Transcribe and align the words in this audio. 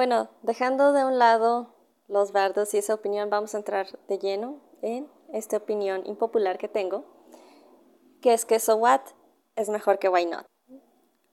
Bueno, 0.00 0.30
dejando 0.40 0.94
de 0.94 1.04
un 1.04 1.18
lado 1.18 1.76
los 2.08 2.32
bardos 2.32 2.72
y 2.72 2.78
esa 2.78 2.94
opinión, 2.94 3.28
vamos 3.28 3.54
a 3.54 3.58
entrar 3.58 3.86
de 4.08 4.18
lleno 4.18 4.58
en 4.80 5.06
esta 5.30 5.58
opinión 5.58 6.06
impopular 6.06 6.56
que 6.56 6.68
tengo, 6.68 7.04
que 8.22 8.32
es 8.32 8.46
que 8.46 8.58
So 8.60 8.76
What 8.76 9.02
es 9.56 9.68
mejor 9.68 9.98
que 9.98 10.08
Why 10.08 10.24
Not. 10.24 10.46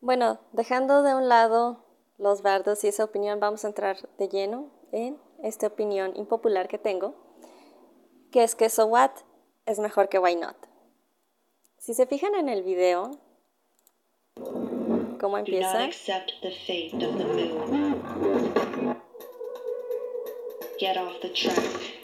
Bueno, 0.01 0.41
dejando 0.51 1.01
de 1.01 1.15
un 1.15 1.29
lado 1.29 1.85
los 2.17 2.41
bardos 2.41 2.83
y 2.83 2.89
esa 2.89 3.05
opinión, 3.05 3.39
vamos 3.39 3.63
a 3.63 3.69
entrar 3.69 4.09
de 4.17 4.27
lleno 4.27 4.69
en 4.91 5.17
esta 5.41 5.67
opinión 5.67 6.11
impopular 6.17 6.67
que 6.67 6.77
tengo, 6.77 7.15
que 8.33 8.43
es 8.43 8.53
que 8.53 8.69
So 8.69 8.87
What 8.87 9.11
es 9.65 9.79
mejor 9.79 10.09
que 10.09 10.19
Why 10.19 10.35
Not. 10.35 10.57
Si 11.77 11.93
se 11.93 12.05
fijan 12.05 12.35
en 12.35 12.49
el 12.49 12.63
video, 12.63 13.11
¿cómo 15.21 15.37
empieza? 15.37 15.87
Get 20.79 20.95
off 20.95 21.19
the 21.21 21.29
track. 21.29 21.97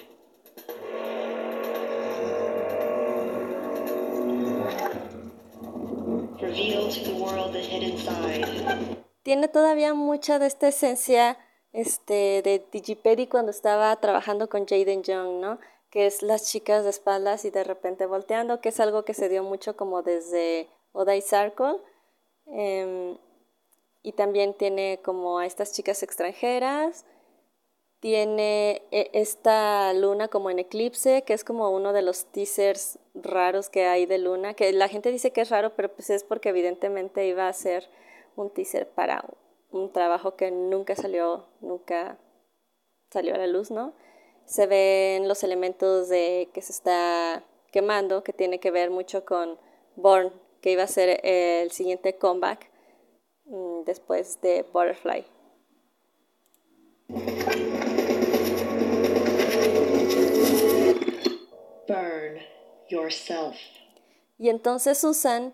Tiene 9.22 9.48
todavía 9.48 9.94
mucha 9.94 10.40
de 10.40 10.48
esta 10.48 10.68
esencia 10.70 11.38
este, 11.72 12.42
de 12.42 12.66
Digipedi 12.72 13.28
cuando 13.28 13.52
estaba 13.52 13.96
trabajando 13.98 14.50
con 14.50 14.66
Jaden 14.66 15.04
Young, 15.04 15.40
¿no? 15.40 15.60
Que 15.92 16.08
es 16.08 16.24
las 16.24 16.50
chicas 16.50 16.84
de 16.84 16.90
espaldas 16.90 17.46
y 17.46 17.52
de 17.52 17.64
repente 17.64 18.08
volteando, 18.08 18.60
que 18.60 18.70
es 18.70 18.80
algo 18.80 19.06
que 19.06 19.14
se 19.14 19.30
dio 19.30 19.44
mucho 19.44 19.78
como 19.78 20.02
desde 20.02 20.68
Odai 20.94 21.22
Circle. 21.22 21.78
Em, 22.48 23.18
y 24.02 24.14
también 24.14 24.56
tiene 24.56 25.00
como 25.04 25.38
a 25.38 25.46
estas 25.46 25.74
chicas 25.74 26.02
extranjeras. 26.02 27.06
Tiene 28.04 28.82
e, 28.92 29.12
esta 29.14 29.94
luna 29.94 30.28
como 30.28 30.50
en 30.50 30.60
eclipse, 30.60 31.22
que 31.22 31.32
es 31.32 31.46
como 31.46 31.70
uno 31.70 31.94
de 31.94 32.02
los 32.02 32.26
teasers 32.26 33.00
raros 33.14 33.70
que 33.70 33.86
hay 33.86 34.06
de 34.06 34.18
luna, 34.18 34.56
que 34.56 34.74
la 34.74 34.90
gente 34.90 35.10
dice 35.10 35.32
que 35.32 35.40
es 35.40 35.50
raro, 35.50 35.74
pero 35.78 35.88
pues 35.88 36.10
es 36.10 36.26
porque 36.26 36.50
evidentemente 36.50 37.26
iba 37.26 37.48
a 37.48 37.54
ser 37.54 37.90
un 38.36 38.50
teaser 38.50 38.90
para 38.90 39.24
un 39.72 39.90
trabajo 39.94 40.36
que 40.36 40.52
nunca 40.52 40.98
salió, 40.98 41.46
nunca 41.62 42.18
salió 43.10 43.36
a 43.36 43.38
la 43.38 43.48
luz, 43.48 43.72
¿no? 43.72 43.94
Se 44.44 44.68
ven 44.68 45.30
los 45.30 45.42
elementos 45.46 46.10
de 46.10 46.50
que 46.54 46.62
se 46.62 46.74
está 46.74 47.46
quemando, 47.72 48.22
que 48.22 48.34
tiene 48.34 48.60
que 48.60 48.72
ver 48.72 48.92
mucho 48.92 49.24
con 49.24 49.58
Born, 49.96 50.34
que 50.60 50.72
iba 50.72 50.84
a 50.84 50.88
ser 50.88 51.22
el 51.24 51.72
siguiente 51.72 52.18
comeback 52.18 52.70
mm, 53.46 53.84
después 53.86 54.42
de 54.42 54.64
Butterfly. 54.74 55.33
Burn 61.94 62.40
yourself. 62.90 63.56
Y 64.40 64.50
entonces 64.50 65.04
usan 65.04 65.54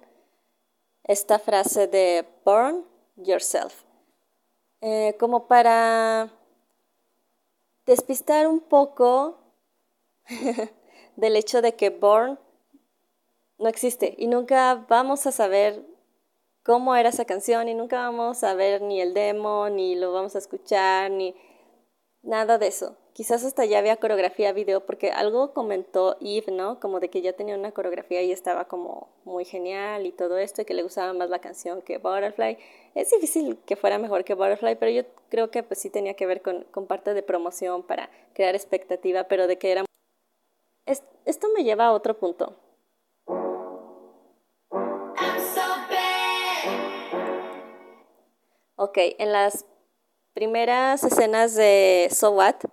esta 1.04 1.38
frase 1.38 1.88
de 1.88 2.26
burn 2.46 2.86
yourself 3.18 3.84
eh, 4.82 5.18
como 5.20 5.48
para 5.48 6.32
despistar 7.86 8.48
un 8.48 8.62
poco 8.62 9.38
del 11.18 11.36
hecho 11.36 11.62
de 11.62 11.76
que 11.76 11.90
Born 11.90 12.40
no 13.58 13.68
existe 13.68 14.16
y 14.18 14.28
nunca 14.28 14.86
vamos 14.88 15.28
a 15.28 15.34
saber 15.34 15.86
cómo 16.64 16.96
era 16.96 17.10
esa 17.10 17.26
canción 17.26 17.68
y 17.68 17.74
nunca 17.74 17.98
vamos 17.98 18.44
a 18.46 18.54
ver 18.54 18.82
ni 18.82 19.02
el 19.02 19.14
demo, 19.14 19.70
ni 19.70 19.96
lo 19.96 20.14
vamos 20.14 20.36
a 20.36 20.40
escuchar, 20.40 21.12
ni 21.12 21.36
nada 22.22 22.58
de 22.58 22.68
eso. 22.68 22.96
Quizás 23.20 23.44
hasta 23.44 23.66
ya 23.66 23.80
había 23.80 23.98
coreografía 23.98 24.54
video, 24.54 24.86
porque 24.86 25.12
algo 25.12 25.52
comentó 25.52 26.16
Eve, 26.22 26.54
¿no? 26.54 26.80
Como 26.80 27.02
de 27.02 27.10
que 27.10 27.22
ya 27.22 27.34
tenía 27.34 27.58
una 27.58 27.74
coreografía 27.74 28.22
y 28.22 28.32
estaba 28.32 28.64
como 28.64 29.10
muy 29.26 29.44
genial 29.44 30.06
y 30.06 30.14
todo 30.14 30.38
esto, 30.38 30.62
y 30.62 30.66
que 30.66 30.74
le 30.74 30.84
gustaba 30.84 31.12
más 31.12 31.30
la 31.30 31.40
canción 31.40 31.82
que 31.82 31.98
Butterfly. 31.98 32.58
Es 32.96 33.12
difícil 33.12 33.60
que 33.66 33.76
fuera 33.76 33.98
mejor 33.98 34.24
que 34.24 34.36
Butterfly, 34.36 34.78
pero 34.78 34.92
yo 34.92 35.04
creo 35.28 35.52
que 35.52 35.64
pues 35.64 35.82
sí 35.82 35.90
tenía 35.90 36.14
que 36.14 36.26
ver 36.28 36.42
con, 36.42 36.64
con 36.72 36.88
parte 36.88 37.14
de 37.14 37.22
promoción 37.22 37.84
para 37.84 38.10
crear 38.34 38.56
expectativa, 38.56 39.26
pero 39.26 39.48
de 39.48 39.58
que 39.58 39.72
era... 39.74 39.84
esto 40.86 41.48
me 41.58 41.66
lleva 41.66 41.88
a 41.88 41.92
otro 41.92 42.18
punto. 42.18 42.56
Ok, 48.78 48.98
en 49.18 49.34
las 49.34 49.66
primeras 50.34 51.04
escenas 51.04 51.54
de 51.56 52.08
So 52.12 52.32
What, 52.32 52.64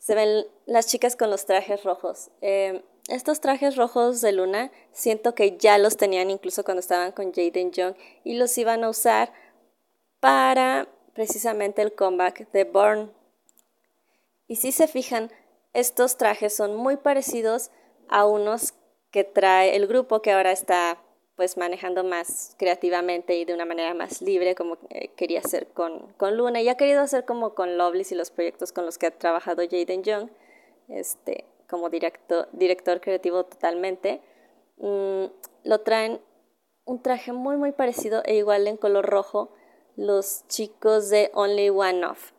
se 0.00 0.14
ven 0.14 0.46
las 0.66 0.86
chicas 0.86 1.14
con 1.14 1.30
los 1.30 1.44
trajes 1.44 1.84
rojos. 1.84 2.30
Em, 2.40 2.82
estos 3.08 3.40
trajes 3.40 3.76
rojos 3.76 4.20
de 4.22 4.32
Luna 4.32 4.72
siento 4.92 5.34
que 5.34 5.56
ya 5.58 5.78
los 5.78 5.96
tenían 5.96 6.30
incluso 6.30 6.64
cuando 6.64 6.80
estaban 6.80 7.12
con 7.12 7.32
Jaden 7.32 7.70
Young 7.70 7.94
y 8.24 8.34
los 8.34 8.56
iban 8.56 8.82
a 8.82 8.88
usar 8.88 9.32
para 10.18 10.88
precisamente 11.12 11.82
el 11.82 11.94
comeback 11.94 12.50
de 12.50 12.64
Born. 12.64 13.12
Y 14.48 14.56
si 14.56 14.72
se 14.72 14.88
fijan, 14.88 15.30
estos 15.74 16.16
trajes 16.16 16.56
son 16.56 16.76
muy 16.76 16.96
parecidos 16.96 17.70
a 18.08 18.26
unos 18.26 18.74
que 19.10 19.22
trae 19.22 19.76
el 19.76 19.86
grupo 19.86 20.22
que 20.22 20.32
ahora 20.32 20.50
está 20.50 20.98
pues 21.40 21.56
manejando 21.56 22.04
más 22.04 22.54
creativamente 22.58 23.34
y 23.38 23.46
de 23.46 23.54
una 23.54 23.64
manera 23.64 23.94
más 23.94 24.20
libre 24.20 24.54
como 24.54 24.76
eh, 24.90 25.08
quería 25.16 25.38
hacer 25.38 25.68
con, 25.68 26.12
con, 26.18 26.36
Luna. 26.36 26.60
Y 26.60 26.68
ha 26.68 26.74
querido 26.74 27.00
hacer 27.00 27.24
como 27.24 27.54
con 27.54 27.78
Lovelace 27.78 28.14
y 28.14 28.18
los 28.18 28.30
proyectos 28.30 28.72
con 28.72 28.84
los 28.84 28.98
que 28.98 29.06
ha 29.06 29.10
trabajado 29.10 29.62
Jaden 29.62 30.02
Young 30.02 30.28
este, 30.88 31.46
como 31.66 31.88
director, 31.88 32.46
director 32.52 33.00
creativo 33.00 33.46
totalmente. 33.46 34.20
Mm, 34.76 35.24
lo 35.64 35.80
traen 35.80 36.20
un 36.84 37.00
traje 37.00 37.32
muy 37.32 37.56
muy 37.56 37.72
parecido 37.72 38.20
e 38.26 38.34
igual 38.34 38.66
en 38.66 38.76
color 38.76 39.06
rojo 39.06 39.50
los 39.96 40.46
chicos 40.46 41.08
de 41.08 41.30
Only 41.32 41.70
One 41.70 42.04
Off 42.04 42.32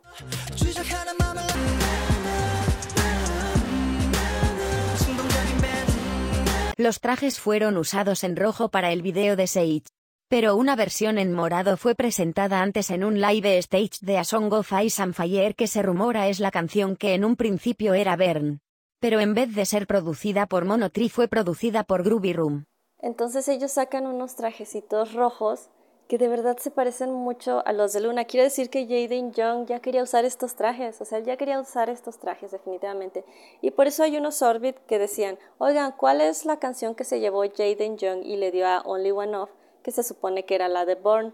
Los 6.82 7.00
trajes 7.00 7.40
fueron 7.40 7.78
usados 7.78 8.24
en 8.24 8.36
rojo 8.36 8.70
para 8.70 8.92
el 8.92 9.04
video 9.04 9.36
de 9.36 9.46
Sage. 9.46 9.84
Pero 10.28 10.56
una 10.56 10.76
versión 10.76 11.20
en 11.20 11.32
morado 11.32 11.78
fue 11.78 11.94
presentada 11.94 12.64
antes 12.64 12.90
en 12.90 13.04
un 13.04 13.22
live 13.22 13.60
stage 13.60 14.00
de 14.02 14.18
A 14.18 14.24
Song 14.24 14.52
of 14.52 14.72
Ice 14.84 15.00
and 15.00 15.14
Fire 15.14 15.54
que 15.54 15.68
se 15.68 15.84
rumora 15.84 16.28
es 16.28 16.40
la 16.40 16.50
canción 16.50 16.96
que 16.96 17.14
en 17.14 17.24
un 17.24 17.36
principio 17.36 17.94
era 17.94 18.16
Bern. 18.16 18.62
Pero 19.00 19.20
en 19.20 19.36
vez 19.36 19.54
de 19.54 19.68
ser 19.68 19.86
producida 19.86 20.48
por 20.48 20.66
Monotree 20.66 21.10
fue 21.10 21.28
producida 21.28 21.84
por 21.84 22.02
Groovy 22.02 22.34
Room. 22.34 22.66
Entonces 22.98 23.48
ellos 23.48 23.74
sacan 23.74 24.08
unos 24.08 24.36
trajecitos 24.36 25.14
rojos 25.14 25.70
que 26.12 26.18
de 26.18 26.28
verdad 26.28 26.58
se 26.58 26.72
parecen 26.72 27.14
mucho 27.14 27.66
a 27.66 27.72
los 27.72 27.94
de 27.94 28.02
Luna. 28.02 28.26
Quiero 28.26 28.44
decir 28.44 28.70
que 28.70 28.84
Jaden 28.86 29.32
Young 29.32 29.66
ya 29.68 29.80
quería 29.80 30.04
usar 30.04 30.26
estos 30.26 30.56
trajes, 30.56 31.00
o 31.00 31.06
sea, 31.06 31.20
ya 31.20 31.38
quería 31.38 31.58
usar 31.58 31.90
estos 31.90 32.20
trajes 32.20 32.52
definitivamente. 32.52 33.24
Y 33.62 33.72
por 33.72 33.88
eso 33.88 34.04
hay 34.04 34.18
unos 34.18 34.42
Orbit 34.42 34.76
que 34.88 35.00
decían, 35.00 35.40
oigan, 35.58 35.94
¿cuál 35.94 36.20
es 36.20 36.44
la 36.44 36.60
canción 36.60 36.96
que 36.96 37.06
se 37.06 37.22
llevó 37.22 37.44
Jaden 37.50 37.98
Young 37.98 38.26
y 38.26 38.36
le 38.36 38.52
dio 38.52 38.68
a 38.68 38.82
Only 38.82 39.12
One 39.12 39.38
Off, 39.38 39.52
que 39.84 39.92
se 39.92 40.04
supone 40.04 40.44
que 40.44 40.54
era 40.54 40.68
la 40.68 40.84
de 40.84 40.96
Born? 40.96 41.34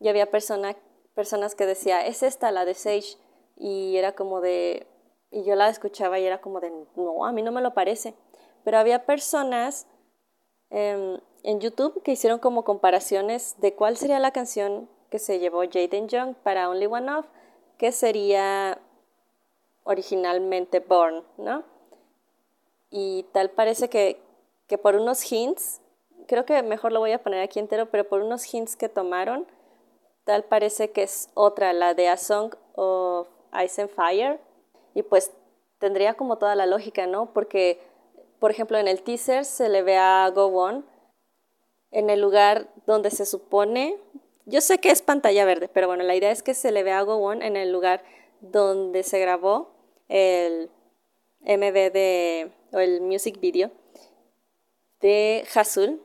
Y 0.00 0.08
había 0.08 0.28
personas 0.28 1.54
que 1.56 1.66
decían, 1.66 2.04
es 2.04 2.24
esta, 2.24 2.50
la 2.50 2.64
de 2.64 2.74
Sage. 2.74 3.18
Y 3.54 3.96
era 3.96 4.16
como 4.16 4.40
de, 4.40 4.88
y 5.30 5.44
yo 5.44 5.54
la 5.54 5.68
escuchaba 5.68 6.18
y 6.18 6.24
era 6.24 6.40
como 6.40 6.58
de, 6.58 6.72
no, 6.96 7.26
a 7.26 7.30
mí 7.30 7.42
no 7.42 7.52
me 7.52 7.60
lo 7.60 7.74
parece. 7.74 8.16
Pero 8.64 8.78
había 8.78 9.06
personas... 9.06 9.86
Em, 10.70 11.20
en 11.46 11.60
YouTube 11.60 12.02
que 12.02 12.10
hicieron 12.10 12.40
como 12.40 12.64
comparaciones 12.64 13.54
de 13.60 13.72
cuál 13.72 13.96
sería 13.96 14.18
la 14.18 14.32
canción 14.32 14.88
que 15.10 15.20
se 15.20 15.38
llevó 15.38 15.60
Jaden 15.60 16.08
Young 16.08 16.34
para 16.34 16.68
Only 16.68 16.86
One 16.86 17.12
Off, 17.12 17.26
que 17.78 17.92
sería 17.92 18.80
originalmente 19.84 20.80
Born, 20.80 21.22
¿no? 21.38 21.62
Y 22.90 23.26
tal 23.32 23.50
parece 23.50 23.88
que, 23.88 24.20
que 24.66 24.76
por 24.76 24.96
unos 24.96 25.30
hints, 25.30 25.80
creo 26.26 26.44
que 26.44 26.60
mejor 26.64 26.90
lo 26.90 26.98
voy 26.98 27.12
a 27.12 27.22
poner 27.22 27.40
aquí 27.40 27.60
entero, 27.60 27.86
pero 27.92 28.08
por 28.08 28.22
unos 28.22 28.52
hints 28.52 28.74
que 28.74 28.88
tomaron, 28.88 29.46
tal 30.24 30.42
parece 30.42 30.90
que 30.90 31.04
es 31.04 31.30
otra, 31.34 31.72
la 31.72 31.94
de 31.94 32.08
A 32.08 32.16
Song 32.16 32.56
of 32.74 33.28
Ice 33.64 33.80
and 33.80 33.90
Fire. 33.90 34.40
Y 34.94 35.02
pues 35.04 35.32
tendría 35.78 36.14
como 36.14 36.38
toda 36.38 36.56
la 36.56 36.66
lógica, 36.66 37.06
¿no? 37.06 37.26
Porque, 37.32 37.80
por 38.40 38.50
ejemplo, 38.50 38.78
en 38.78 38.88
el 38.88 39.02
teaser 39.02 39.44
se 39.44 39.68
le 39.68 39.82
ve 39.82 39.96
a 39.96 40.28
Go 40.34 40.46
On 40.46 40.95
en 41.90 42.10
el 42.10 42.20
lugar 42.20 42.68
donde 42.86 43.10
se 43.10 43.26
supone, 43.26 43.96
yo 44.44 44.60
sé 44.60 44.78
que 44.78 44.90
es 44.90 45.02
pantalla 45.02 45.44
verde, 45.44 45.68
pero 45.68 45.86
bueno, 45.86 46.04
la 46.04 46.14
idea 46.14 46.30
es 46.30 46.42
que 46.42 46.54
se 46.54 46.70
le 46.70 46.82
vea 46.82 46.98
a 46.98 47.02
Go 47.02 47.32
en 47.32 47.56
el 47.56 47.72
lugar 47.72 48.04
donde 48.40 49.02
se 49.02 49.18
grabó 49.18 49.74
el 50.08 50.70
MV 51.40 51.92
de, 51.92 52.52
o 52.72 52.78
el 52.78 53.00
music 53.00 53.40
video 53.40 53.70
de 55.00 55.44
Hazul. 55.54 56.02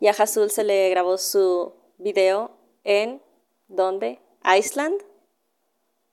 Y 0.00 0.08
a 0.08 0.10
Hazul 0.10 0.50
se 0.50 0.64
le 0.64 0.90
grabó 0.90 1.16
su 1.18 1.74
video 1.98 2.50
en, 2.84 3.22
¿dónde? 3.68 4.20
Iceland. 4.44 5.00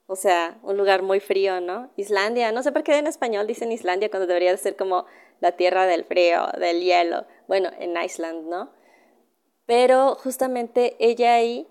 O 0.06 0.16
sea, 0.16 0.58
un 0.62 0.76
lugar 0.76 1.02
muy 1.02 1.20
frío, 1.20 1.60
¿no? 1.60 1.90
Islandia, 1.96 2.52
no 2.52 2.62
sé 2.62 2.72
por 2.72 2.82
qué 2.82 2.98
en 2.98 3.06
español 3.06 3.46
dicen 3.46 3.72
Islandia 3.72 4.10
cuando 4.10 4.26
debería 4.26 4.50
de 4.50 4.58
ser 4.58 4.76
como 4.76 5.06
la 5.40 5.52
tierra 5.52 5.86
del 5.86 6.04
frío, 6.04 6.48
del 6.58 6.82
hielo. 6.82 7.26
Bueno, 7.46 7.70
en 7.78 7.96
Iceland, 7.96 8.48
¿no? 8.48 8.70
Pero 9.70 10.16
justamente 10.16 10.96
ella 10.98 11.34
ahí, 11.34 11.64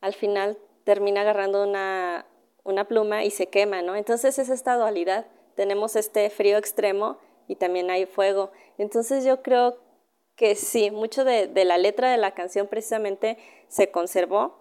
al 0.00 0.14
final, 0.14 0.58
termina 0.82 1.20
agarrando 1.20 1.62
una, 1.62 2.26
una 2.64 2.88
pluma 2.88 3.22
y 3.22 3.30
se 3.30 3.46
quema, 3.46 3.82
¿no? 3.82 3.94
Entonces 3.94 4.36
es 4.40 4.48
esta 4.48 4.74
dualidad. 4.74 5.26
Tenemos 5.54 5.94
este 5.94 6.28
frío 6.30 6.58
extremo 6.58 7.18
y 7.46 7.54
también 7.54 7.88
hay 7.88 8.06
fuego. 8.06 8.50
Entonces 8.78 9.24
yo 9.24 9.42
creo 9.42 9.78
que 10.34 10.56
sí, 10.56 10.90
mucho 10.90 11.24
de, 11.24 11.46
de 11.46 11.64
la 11.64 11.78
letra 11.78 12.10
de 12.10 12.16
la 12.16 12.32
canción 12.32 12.66
precisamente 12.66 13.38
se 13.68 13.92
conservó, 13.92 14.58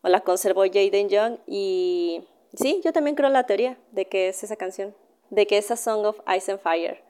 o 0.00 0.08
la 0.08 0.22
conservó 0.22 0.62
Jaden 0.62 1.10
Young, 1.10 1.36
y 1.46 2.24
sí, 2.54 2.80
yo 2.82 2.94
también 2.94 3.14
creo 3.14 3.28
la 3.28 3.44
teoría 3.44 3.76
de 3.90 4.06
que 4.06 4.28
es 4.28 4.42
esa 4.42 4.56
canción, 4.56 4.94
de 5.28 5.46
que 5.46 5.58
es 5.58 5.66
Song 5.66 6.06
of 6.06 6.18
Ice 6.34 6.50
and 6.50 6.62
Fire. 6.62 7.09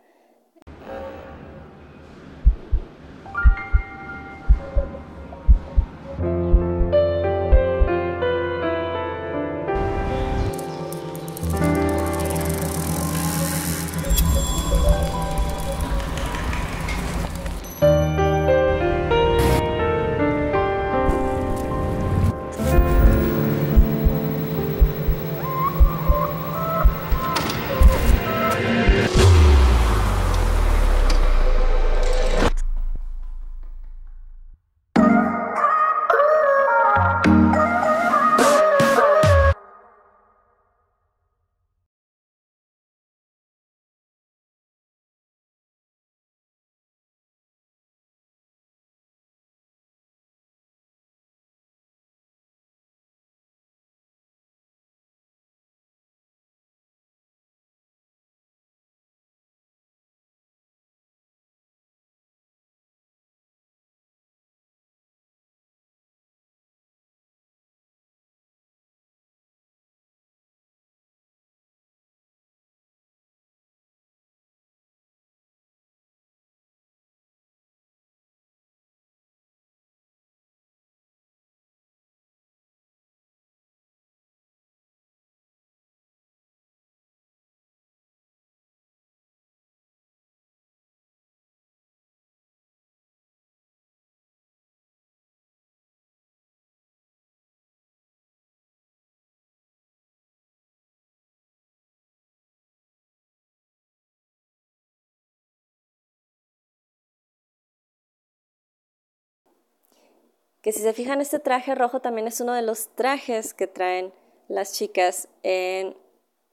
Que 110.63 110.73
si 110.73 110.81
se 110.81 110.93
fijan 110.93 111.21
este 111.21 111.39
traje 111.39 111.75
rojo 111.75 112.01
también 112.01 112.27
es 112.27 112.41
uno 112.41 112.53
de 112.53 112.63
los 112.63 112.89
trajes 112.95 113.55
que 113.55 113.67
traen 113.67 114.13
las 114.49 114.73
chicas 114.73 115.29
en 115.43 115.97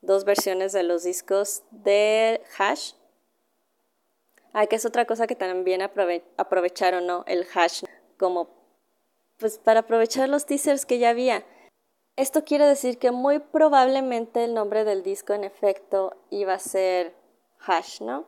dos 0.02 0.24
versiones 0.24 0.72
de 0.72 0.84
los 0.84 1.04
discos 1.04 1.64
de 1.72 2.42
Hash. 2.58 2.94
Ah, 4.54 4.66
que 4.68 4.78
es 4.78 4.86
otra 4.86 5.06
cosa 5.06 5.28
que 5.28 5.36
también 5.36 5.82
aprovecharon, 5.82 7.06
¿no? 7.06 7.24
El 7.28 7.46
Hash 7.54 7.84
como 8.18 8.56
pues 9.38 9.60
para 9.60 9.82
aprovechar 9.82 10.30
los 10.30 10.46
teasers 10.46 10.86
que 10.86 11.00
ya 11.00 11.10
había. 11.10 11.46
Esto 12.16 12.44
quiere 12.44 12.66
decir 12.66 12.98
que 12.98 13.12
muy 13.12 13.38
probablemente 13.40 14.44
el 14.44 14.56
nombre 14.56 14.84
del 14.84 15.04
disco 15.04 15.34
en 15.34 15.44
efecto 15.44 16.16
iba 16.32 16.54
a 16.54 16.60
ser 16.60 17.14
Hash, 17.60 18.02
¿no? 18.02 18.26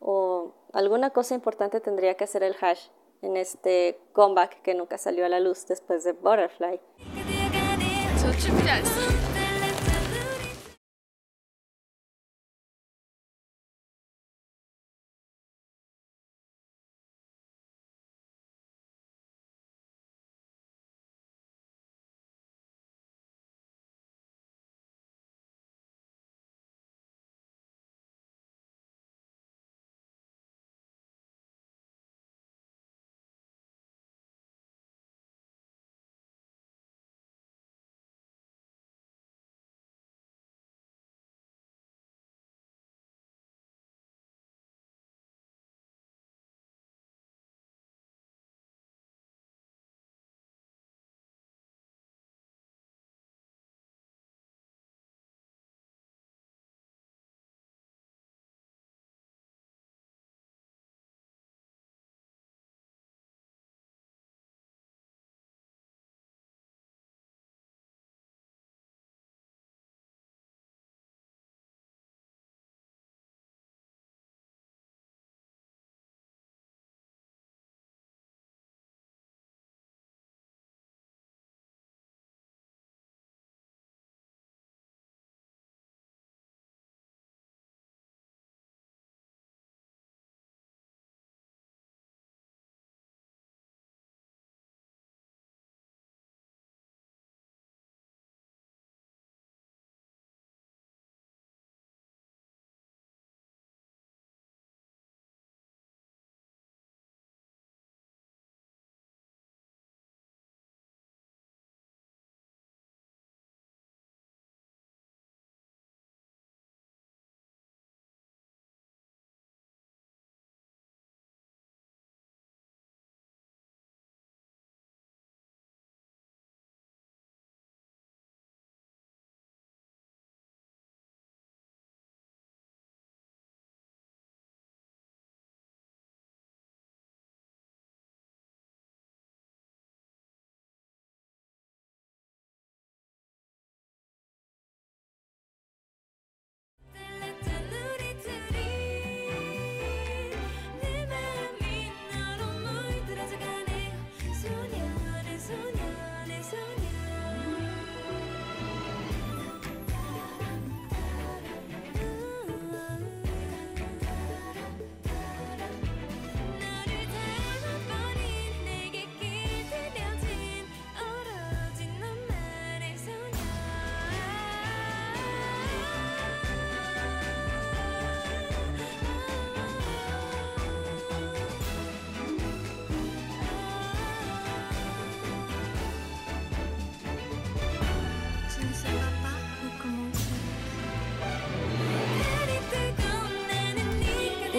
O 0.00 0.54
alguna 0.72 1.10
cosa 1.10 1.34
importante 1.34 1.80
tendría 1.80 2.16
que 2.16 2.24
hacer 2.24 2.42
el 2.42 2.56
Hash 2.60 2.88
en 3.26 3.36
este 3.36 3.98
comeback 4.12 4.62
que 4.62 4.74
nunca 4.74 4.98
salió 4.98 5.26
a 5.26 5.28
la 5.28 5.40
luz 5.40 5.66
después 5.66 6.04
de 6.04 6.12
Butterfly. 6.12 6.80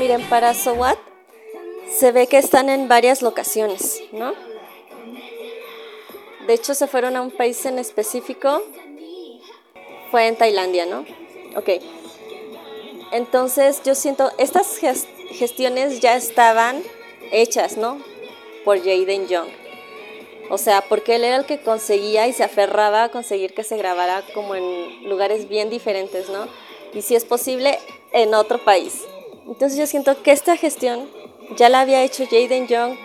Miren, 0.07 0.29
para 0.29 0.53
SOWAT 0.53 0.97
se 1.91 2.13
ve 2.13 2.27
que 2.27 2.37
están 2.37 2.69
en 2.69 2.87
varias 2.87 3.21
locaciones, 3.21 4.01
¿no? 4.13 4.31
De 6.47 6.53
hecho, 6.53 6.73
se 6.75 6.87
fueron 6.87 7.17
a 7.17 7.21
un 7.21 7.29
país 7.29 7.65
en 7.65 7.77
específico. 7.77 8.63
Fue 10.09 10.27
en 10.27 10.37
Tailandia, 10.37 10.85
¿no? 10.85 11.03
Ok. 11.57 11.83
Entonces, 13.11 13.81
yo 13.83 13.95
siento, 13.95 14.31
estas 14.37 14.77
gestiones 15.31 15.99
ya 15.99 16.15
estaban 16.15 16.81
hechas, 17.33 17.75
¿no? 17.75 18.01
Por 18.63 18.77
Jaden 18.77 19.27
Young. 19.27 19.49
O 20.49 20.57
sea, 20.57 20.85
porque 20.87 21.15
él 21.15 21.25
era 21.25 21.35
el 21.35 21.45
que 21.45 21.59
conseguía 21.59 22.27
y 22.27 22.31
se 22.31 22.45
aferraba 22.45 23.03
a 23.03 23.09
conseguir 23.09 23.53
que 23.53 23.65
se 23.65 23.75
grabara 23.75 24.23
como 24.33 24.55
en 24.55 25.09
lugares 25.09 25.49
bien 25.49 25.69
diferentes, 25.69 26.29
¿no? 26.29 26.47
Y 26.93 27.01
si 27.01 27.13
es 27.13 27.25
posible, 27.25 27.77
en 28.13 28.33
otro 28.33 28.57
país. 28.63 29.03
Entonces 29.47 29.77
yo 29.77 29.87
siento 29.87 30.21
que 30.21 30.31
esta 30.31 30.57
gestión 30.57 31.09
ya 31.55 31.69
la 31.69 31.81
había 31.81 32.03
hecho 32.03 32.25
Jaden 32.25 32.67
Young 32.67 32.97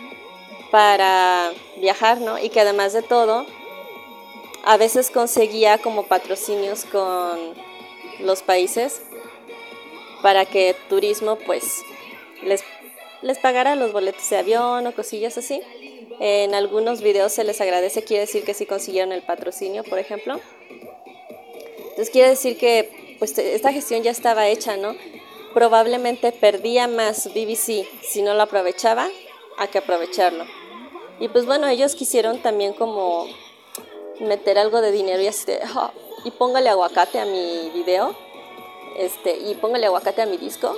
para 0.70 1.52
viajar, 1.80 2.20
¿no? 2.20 2.38
Y 2.38 2.48
que 2.48 2.60
además 2.60 2.92
de 2.92 3.02
todo, 3.02 3.46
a 4.64 4.76
veces 4.76 5.10
conseguía 5.10 5.78
como 5.78 6.04
patrocinios 6.04 6.84
con 6.84 7.38
los 8.20 8.42
países 8.42 9.02
para 10.22 10.44
que 10.44 10.74
turismo 10.88 11.36
pues 11.36 11.82
les, 12.42 12.64
les 13.22 13.38
pagara 13.38 13.76
los 13.76 13.92
boletos 13.92 14.28
de 14.30 14.38
avión 14.38 14.86
o 14.86 14.94
cosillas 14.94 15.38
así. 15.38 15.60
En 16.20 16.54
algunos 16.54 17.02
videos 17.02 17.32
se 17.32 17.44
les 17.44 17.60
agradece, 17.60 18.04
quiere 18.04 18.22
decir 18.22 18.44
que 18.44 18.54
sí 18.54 18.66
consiguieron 18.66 19.12
el 19.12 19.22
patrocinio, 19.22 19.84
por 19.84 19.98
ejemplo. 19.98 20.40
Entonces 21.90 22.10
quiere 22.10 22.30
decir 22.30 22.56
que 22.56 23.16
pues 23.18 23.36
esta 23.38 23.72
gestión 23.72 24.02
ya 24.02 24.10
estaba 24.10 24.48
hecha, 24.48 24.76
¿no? 24.76 24.94
Probablemente 25.54 26.32
perdía 26.32 26.88
más 26.88 27.28
BBC 27.34 27.86
si 28.02 28.22
no 28.22 28.34
lo 28.34 28.42
aprovechaba 28.42 29.08
a 29.58 29.66
que 29.66 29.78
aprovecharlo. 29.78 30.44
Y 31.20 31.28
pues 31.28 31.46
bueno, 31.46 31.66
ellos 31.68 31.94
quisieron 31.94 32.38
también 32.40 32.72
como 32.72 33.26
meter 34.20 34.58
algo 34.58 34.80
de 34.80 34.92
dinero 34.92 35.22
y 35.22 35.26
así 35.26 35.46
de, 35.46 35.60
ah, 35.62 35.92
y 36.24 36.30
póngale 36.30 36.68
aguacate 36.68 37.20
a 37.20 37.24
mi 37.24 37.70
video, 37.74 38.14
este, 38.96 39.36
y 39.36 39.54
póngale 39.54 39.86
aguacate 39.86 40.22
a 40.22 40.26
mi 40.26 40.36
disco, 40.36 40.76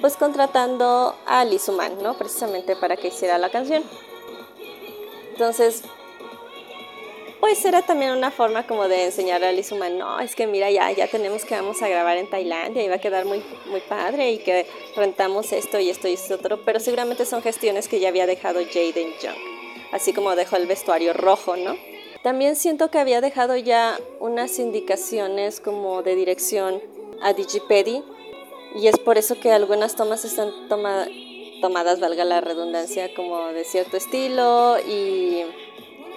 pues 0.00 0.16
contratando 0.16 1.14
a 1.26 1.44
Lizuman, 1.44 2.02
¿no? 2.02 2.14
Precisamente 2.14 2.76
para 2.76 2.96
que 2.96 3.08
hiciera 3.08 3.38
la 3.38 3.50
canción. 3.50 3.82
Entonces, 5.30 5.82
pues 7.44 7.62
era 7.66 7.82
también 7.82 8.12
una 8.12 8.30
forma 8.30 8.66
como 8.66 8.88
de 8.88 9.04
enseñarle 9.04 9.48
a 9.48 9.52
Lizuman, 9.52 9.98
no, 9.98 10.18
es 10.18 10.34
que 10.34 10.46
mira, 10.46 10.70
ya, 10.70 10.90
ya 10.92 11.08
tenemos 11.08 11.44
que 11.44 11.54
vamos 11.54 11.82
a 11.82 11.88
grabar 11.88 12.16
en 12.16 12.26
Tailandia 12.26 12.82
y 12.82 12.88
va 12.88 12.94
a 12.94 12.98
quedar 12.98 13.26
muy, 13.26 13.42
muy 13.66 13.82
padre 13.82 14.32
y 14.32 14.38
que 14.38 14.66
rentamos 14.96 15.52
esto 15.52 15.78
y 15.78 15.90
esto 15.90 16.08
y 16.08 16.14
esto 16.14 16.36
otro, 16.36 16.64
pero 16.64 16.80
seguramente 16.80 17.26
son 17.26 17.42
gestiones 17.42 17.86
que 17.86 18.00
ya 18.00 18.08
había 18.08 18.26
dejado 18.26 18.60
Jaden 18.64 19.12
Young, 19.20 19.36
así 19.92 20.14
como 20.14 20.34
dejó 20.36 20.56
el 20.56 20.66
vestuario 20.66 21.12
rojo, 21.12 21.54
¿no? 21.54 21.76
También 22.22 22.56
siento 22.56 22.90
que 22.90 22.96
había 22.96 23.20
dejado 23.20 23.58
ya 23.58 23.98
unas 24.20 24.58
indicaciones 24.58 25.60
como 25.60 26.02
de 26.02 26.14
dirección 26.16 26.80
a 27.20 27.34
Digipedi 27.34 28.02
y 28.74 28.86
es 28.86 28.98
por 28.98 29.18
eso 29.18 29.38
que 29.38 29.52
algunas 29.52 29.96
tomas 29.96 30.24
están 30.24 30.50
tomadas, 30.70 32.00
valga 32.00 32.24
la 32.24 32.40
redundancia, 32.40 33.12
como 33.14 33.48
de 33.48 33.64
cierto 33.64 33.98
estilo 33.98 34.78
y 34.88 35.44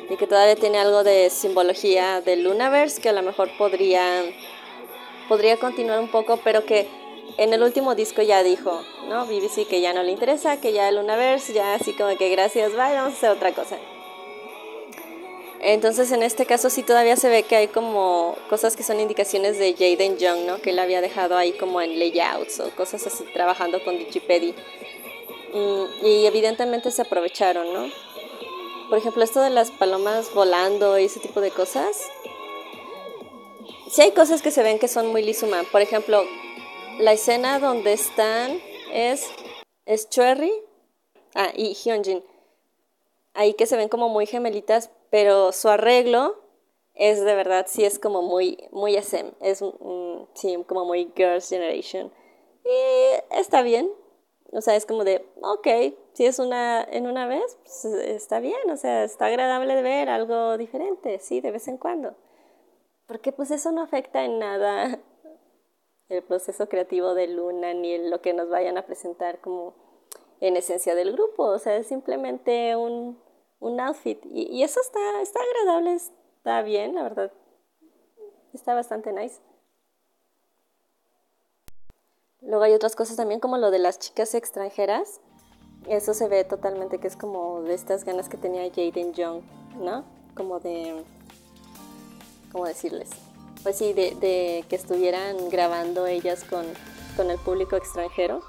y 0.10 0.16
que 0.16 0.28
todavía 0.28 0.56
tiene 0.56 0.80
algo 0.80 1.04
de 1.04 1.30
simbología 1.30 2.22
del 2.22 2.44
Lunaverse 2.44 3.02
que 3.02 3.10
a 3.10 3.14
lo 3.14 3.22
mejor 3.22 3.50
podría, 3.58 4.24
podría 5.28 5.58
continuar 5.58 6.00
un 6.00 6.10
poco, 6.10 6.40
pero 6.44 6.66
que 6.66 6.88
en 7.38 7.54
el 7.54 7.62
último 7.62 7.94
disco 7.94 8.22
ya 8.22 8.44
dijo, 8.44 8.82
¿no? 9.10 9.26
BBC 9.26 9.68
que 9.68 9.82
ya 9.82 9.94
no 9.94 10.04
le 10.04 10.12
interesa, 10.12 10.60
que 10.60 10.74
ya 10.74 10.90
el 10.90 10.96
Lunaverse, 10.96 11.54
ya 11.54 11.74
así 11.74 11.94
como 11.94 12.16
que 12.18 12.30
gracias, 12.30 12.72
bye, 12.72 12.96
vamos 12.96 13.14
a 13.14 13.18
hacer 13.18 13.30
otra 13.32 13.52
cosa. 13.54 13.78
Entonces 15.60 16.12
en 16.12 16.24
este 16.24 16.46
caso 16.46 16.70
sí 16.70 16.84
todavía 16.84 17.16
se 17.16 17.30
ve 17.30 17.44
que 17.44 17.56
hay 17.56 17.68
como 17.68 18.36
cosas 18.50 18.76
que 18.76 18.84
son 18.84 19.00
indicaciones 19.00 19.58
de 19.58 19.74
Jaden 19.74 20.18
Young, 20.18 20.46
¿no? 20.46 20.62
Que 20.62 20.70
él 20.70 20.80
había 20.80 21.02
dejado 21.02 21.36
ahí 21.36 21.52
como 21.54 21.82
en 21.82 21.98
layouts 21.98 22.60
o 22.60 22.70
cosas 22.72 23.06
así 23.08 23.24
trabajando 23.34 23.84
con 23.84 23.98
Digipedi. 23.98 24.54
Mm, 25.54 26.06
y 26.06 26.26
evidentemente 26.26 26.92
se 26.92 27.02
aprovecharon, 27.02 27.74
¿no? 27.74 27.90
Por 28.90 28.98
ejemplo, 28.98 29.24
esto 29.24 29.42
de 29.42 29.50
las 29.50 29.72
palomas 29.72 30.34
volando 30.34 30.98
y 30.98 31.06
ese 31.06 31.20
tipo 31.20 31.42
de 31.42 31.52
cosas. 31.52 32.10
Sí 33.90 34.02
hay 34.02 34.12
cosas 34.12 34.42
que 34.42 34.52
se 34.52 34.64
ven 34.64 34.80
que 34.80 34.88
son 34.88 35.08
muy 35.08 35.24
Lizuma. 35.24 35.64
Por 35.72 35.82
ejemplo, 35.82 36.24
la 37.00 37.14
escena 37.14 37.60
donde 37.60 37.94
están 37.94 38.60
es, 38.92 39.28
es 39.86 40.10
Cherry 40.10 40.52
ah, 41.36 41.52
y 41.56 41.74
Hyunjin. 41.74 42.24
Ahí 43.34 43.54
que 43.54 43.66
se 43.66 43.78
ven 43.78 43.90
como 43.90 44.10
muy 44.10 44.26
gemelitas, 44.26 44.90
pero 45.10 45.52
su 45.52 45.70
arreglo 45.70 46.42
es 46.96 47.24
de 47.24 47.36
verdad, 47.36 47.68
sí 47.70 47.86
es 47.86 48.00
como 48.00 48.22
muy, 48.22 48.58
muy 48.72 48.96
SM. 48.96 49.32
Es 49.42 49.64
sí, 50.34 50.64
como 50.68 50.86
muy 50.86 51.12
Girls' 51.16 51.50
Generation. 51.50 52.12
Y 52.66 53.36
está 53.38 53.62
bien. 53.62 53.92
O 54.52 54.62
sea, 54.62 54.76
es 54.76 54.86
como 54.86 55.04
de, 55.04 55.26
ok, 55.42 55.68
si 56.14 56.26
es 56.26 56.40
una 56.40 56.84
en 56.84 57.08
una 57.08 57.28
vez, 57.28 57.58
pues 57.64 57.86
está 57.86 58.40
bien, 58.40 58.70
o 58.72 58.78
sea, 58.78 59.04
está 59.04 59.26
agradable 59.26 59.76
de 59.76 59.82
ver 59.82 60.10
algo 60.10 60.58
diferente, 60.58 61.20
sí, 61.20 61.42
de 61.42 61.52
vez 61.52 61.68
en 61.68 61.78
cuando. 61.78 62.16
Porque 63.08 63.32
pues 63.32 63.52
eso 63.52 63.72
no 63.72 63.82
afecta 63.82 64.24
en 64.24 64.40
nada 64.40 65.00
el 66.10 66.24
proceso 66.24 66.70
creativo 66.70 67.14
de 67.14 67.28
Luna 67.28 67.74
ni 67.74 67.98
lo 67.98 68.22
que 68.22 68.34
nos 68.34 68.50
vayan 68.50 68.78
a 68.78 68.86
presentar 68.86 69.40
como 69.42 69.74
en 70.40 70.56
esencia 70.56 70.96
del 70.96 71.14
grupo, 71.14 71.44
o 71.44 71.60
sea, 71.60 71.76
es 71.78 71.88
simplemente 71.88 72.76
un, 72.76 73.20
un 73.60 73.80
outfit. 73.80 74.24
Y, 74.26 74.44
y, 74.56 74.64
eso 74.64 74.80
está, 74.80 75.22
está 75.22 75.40
agradable, 75.42 75.94
está 75.94 76.62
bien, 76.62 76.96
la 76.96 77.04
verdad. 77.04 77.32
Está 78.54 78.74
bastante 78.76 79.12
nice. 79.12 79.42
Luego 82.42 82.64
hay 82.64 82.74
otras 82.74 82.96
cosas 82.96 83.16
también 83.16 83.40
como 83.40 83.58
lo 83.58 83.72
de 83.72 83.80
las 83.80 84.00
chicas 84.00 84.36
extranjeras. 84.36 85.20
Eso 85.88 86.14
se 86.14 86.28
ve 86.28 86.44
totalmente 86.44 87.00
que 87.00 87.08
es 87.08 87.16
como 87.16 87.62
de 87.64 87.74
estas 87.74 88.04
ganas 88.04 88.30
que 88.30 88.38
tenía 88.38 88.70
Jaden 88.70 89.14
Young, 89.14 89.42
¿no? 89.80 90.04
Como 90.36 90.60
de... 90.60 91.04
¿Cómo 92.52 92.66
decirles? 92.66 93.10
Pues 93.64 93.78
sí, 93.78 93.94
de, 93.94 94.64
que 94.70 94.76
estuvieran 94.76 95.50
grabando 95.50 96.06
ellas 96.08 96.44
con, 96.44 96.66
con 97.16 97.32
el 97.32 97.40
público 97.40 97.76
extranjero. 97.76 98.42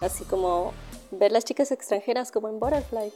Así 0.00 0.24
como 0.24 0.72
ver 1.10 1.32
las 1.32 1.44
chicas 1.44 1.70
extranjeras 1.70 2.32
como 2.32 2.48
en 2.48 2.58
Butterfly. 2.58 3.12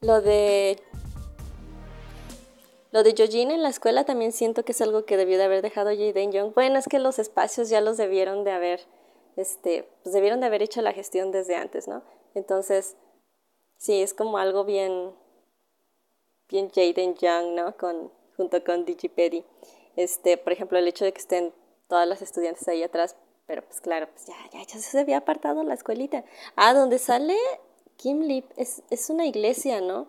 Lo 0.00 0.20
de 0.20 0.78
lo 2.92 3.02
de 3.02 3.14
Yojin 3.14 3.50
en 3.50 3.62
la 3.62 3.68
escuela 3.68 4.04
también 4.04 4.32
siento 4.32 4.64
que 4.64 4.72
es 4.72 4.80
algo 4.80 5.04
que 5.04 5.16
debió 5.16 5.38
de 5.38 5.44
haber 5.44 5.62
dejado 5.62 5.90
Jaden 5.90 6.32
Young. 6.32 6.54
Bueno, 6.54 6.78
es 6.78 6.86
que 6.86 6.98
los 6.98 7.18
espacios 7.18 7.68
ya 7.68 7.80
los 7.80 7.96
debieron 7.96 8.44
de 8.44 8.52
haber, 8.52 8.80
este, 9.36 9.88
pues 10.02 10.12
debieron 10.12 10.40
de 10.40 10.46
haber 10.46 10.62
hecho 10.62 10.82
la 10.82 10.92
gestión 10.92 11.32
desde 11.32 11.56
antes, 11.56 11.88
¿no? 11.88 12.02
Entonces, 12.34 12.96
sí, 13.76 14.02
es 14.02 14.14
como 14.14 14.38
algo 14.38 14.64
bien, 14.64 15.12
bien 16.48 16.70
Jaden 16.70 17.14
Young, 17.16 17.54
¿no? 17.54 17.76
Con, 17.76 18.12
junto 18.36 18.62
con 18.62 18.84
Digipedi. 18.84 19.44
Este, 19.96 20.36
por 20.36 20.52
ejemplo, 20.52 20.78
el 20.78 20.86
hecho 20.88 21.04
de 21.04 21.12
que 21.12 21.20
estén 21.20 21.52
todas 21.88 22.06
las 22.06 22.22
estudiantes 22.22 22.66
ahí 22.68 22.82
atrás, 22.82 23.16
pero 23.46 23.62
pues 23.62 23.80
claro, 23.80 24.08
pues 24.12 24.26
ya, 24.26 24.34
ya, 24.52 24.62
ya 24.62 24.78
se 24.78 24.98
había 24.98 25.18
apartado 25.18 25.62
la 25.62 25.74
escuelita. 25.74 26.24
Ah, 26.56 26.74
donde 26.74 26.98
sale 26.98 27.36
Kim 27.96 28.22
Lip 28.22 28.44
es, 28.56 28.82
es 28.90 29.08
una 29.10 29.26
iglesia, 29.26 29.80
¿no? 29.80 30.08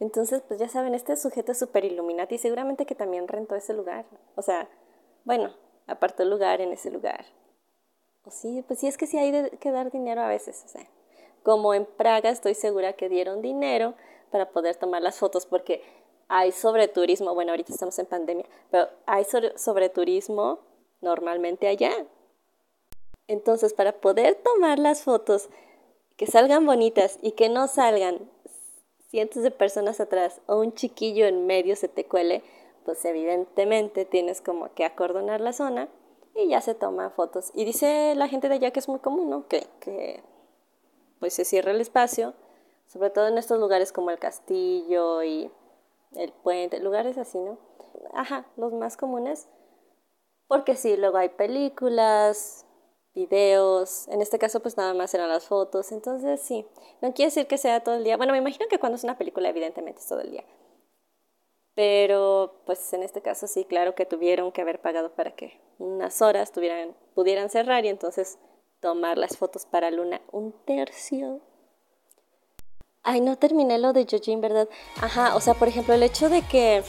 Entonces, 0.00 0.42
pues 0.48 0.58
ya 0.58 0.68
saben, 0.68 0.94
este 0.94 1.14
sujeto 1.16 1.52
es 1.52 1.58
súper 1.58 1.84
Illuminati 1.84 2.36
y 2.36 2.38
seguramente 2.38 2.86
que 2.86 2.94
también 2.94 3.28
rentó 3.28 3.54
ese 3.54 3.74
lugar. 3.74 4.06
O 4.34 4.42
sea, 4.42 4.68
bueno, 5.24 5.54
apartó 5.86 6.24
lugar 6.24 6.62
en 6.62 6.72
ese 6.72 6.90
lugar. 6.90 7.26
O 8.24 8.30
sí, 8.30 8.64
pues 8.66 8.80
sí 8.80 8.88
es 8.88 8.96
que 8.96 9.06
sí 9.06 9.18
hay 9.18 9.50
que 9.58 9.70
dar 9.70 9.90
dinero 9.90 10.22
a 10.22 10.28
veces. 10.28 10.62
O 10.64 10.68
sea, 10.68 10.86
como 11.42 11.74
en 11.74 11.84
Praga 11.84 12.30
estoy 12.30 12.54
segura 12.54 12.94
que 12.94 13.10
dieron 13.10 13.42
dinero 13.42 13.94
para 14.30 14.50
poder 14.50 14.76
tomar 14.76 15.02
las 15.02 15.18
fotos 15.18 15.44
porque 15.44 15.82
hay 16.28 16.52
sobreturismo. 16.52 17.34
Bueno, 17.34 17.52
ahorita 17.52 17.72
estamos 17.72 17.98
en 17.98 18.06
pandemia, 18.06 18.46
pero 18.70 18.88
hay 19.04 19.24
sobreturismo 19.56 20.60
normalmente 21.02 21.68
allá. 21.68 21.92
Entonces, 23.26 23.74
para 23.74 23.92
poder 23.92 24.36
tomar 24.36 24.78
las 24.78 25.02
fotos 25.02 25.50
que 26.16 26.26
salgan 26.26 26.64
bonitas 26.64 27.18
y 27.20 27.32
que 27.32 27.48
no 27.48 27.68
salgan 27.68 28.30
cientos 29.10 29.42
de 29.42 29.50
personas 29.50 30.00
atrás 30.00 30.40
o 30.46 30.56
un 30.60 30.72
chiquillo 30.72 31.26
en 31.26 31.46
medio 31.46 31.74
se 31.76 31.88
te 31.88 32.06
cuele, 32.06 32.42
pues 32.84 33.04
evidentemente 33.04 34.04
tienes 34.04 34.40
como 34.40 34.72
que 34.72 34.84
acordonar 34.84 35.40
la 35.40 35.52
zona 35.52 35.88
y 36.34 36.48
ya 36.48 36.60
se 36.60 36.74
toma 36.74 37.10
fotos. 37.10 37.50
Y 37.54 37.64
dice 37.64 38.14
la 38.14 38.28
gente 38.28 38.48
de 38.48 38.54
allá 38.54 38.70
que 38.70 38.78
es 38.78 38.88
muy 38.88 39.00
común, 39.00 39.28
¿no? 39.28 39.48
Que, 39.48 39.66
que 39.80 40.22
pues 41.18 41.34
se 41.34 41.44
cierra 41.44 41.72
el 41.72 41.80
espacio, 41.80 42.34
sobre 42.86 43.10
todo 43.10 43.26
en 43.26 43.36
estos 43.36 43.58
lugares 43.58 43.92
como 43.92 44.10
el 44.10 44.18
castillo 44.18 45.22
y 45.24 45.50
el 46.14 46.32
puente, 46.32 46.80
lugares 46.80 47.18
así, 47.18 47.38
¿no? 47.38 47.58
Ajá, 48.14 48.46
los 48.56 48.72
más 48.72 48.96
comunes. 48.96 49.48
Porque 50.46 50.76
sí, 50.76 50.96
luego 50.96 51.18
hay 51.18 51.28
películas, 51.30 52.64
videos, 53.14 54.08
en 54.08 54.22
este 54.22 54.38
caso 54.38 54.60
pues 54.60 54.76
nada 54.76 54.94
más 54.94 55.12
eran 55.14 55.28
las 55.28 55.44
fotos, 55.46 55.92
entonces 55.92 56.40
sí, 56.40 56.66
no 57.00 57.12
quiere 57.12 57.28
decir 57.28 57.46
que 57.46 57.58
sea 57.58 57.82
todo 57.82 57.96
el 57.96 58.04
día, 58.04 58.16
bueno, 58.16 58.32
me 58.32 58.38
imagino 58.38 58.66
que 58.68 58.78
cuando 58.78 58.96
es 58.96 59.04
una 59.04 59.18
película 59.18 59.48
evidentemente 59.48 60.00
es 60.00 60.06
todo 60.06 60.20
el 60.20 60.30
día, 60.30 60.44
pero 61.74 62.62
pues 62.66 62.92
en 62.92 63.02
este 63.02 63.22
caso 63.22 63.46
sí, 63.46 63.64
claro 63.64 63.94
que 63.94 64.06
tuvieron 64.06 64.52
que 64.52 64.60
haber 64.60 64.80
pagado 64.80 65.14
para 65.14 65.34
que 65.34 65.60
unas 65.78 66.20
horas 66.22 66.52
tuvieran, 66.52 66.94
pudieran 67.14 67.50
cerrar 67.50 67.84
y 67.84 67.88
entonces 67.88 68.38
tomar 68.80 69.18
las 69.18 69.36
fotos 69.36 69.66
para 69.66 69.90
Luna 69.90 70.20
un 70.32 70.52
tercio. 70.64 71.40
Ay, 73.02 73.20
no 73.22 73.36
terminé 73.36 73.78
lo 73.78 73.94
de 73.94 74.04
Yojin, 74.04 74.42
¿verdad? 74.42 74.68
Ajá, 75.00 75.34
o 75.34 75.40
sea, 75.40 75.54
por 75.54 75.68
ejemplo, 75.68 75.94
el 75.94 76.02
hecho 76.02 76.28
de 76.28 76.42
que 76.42 76.82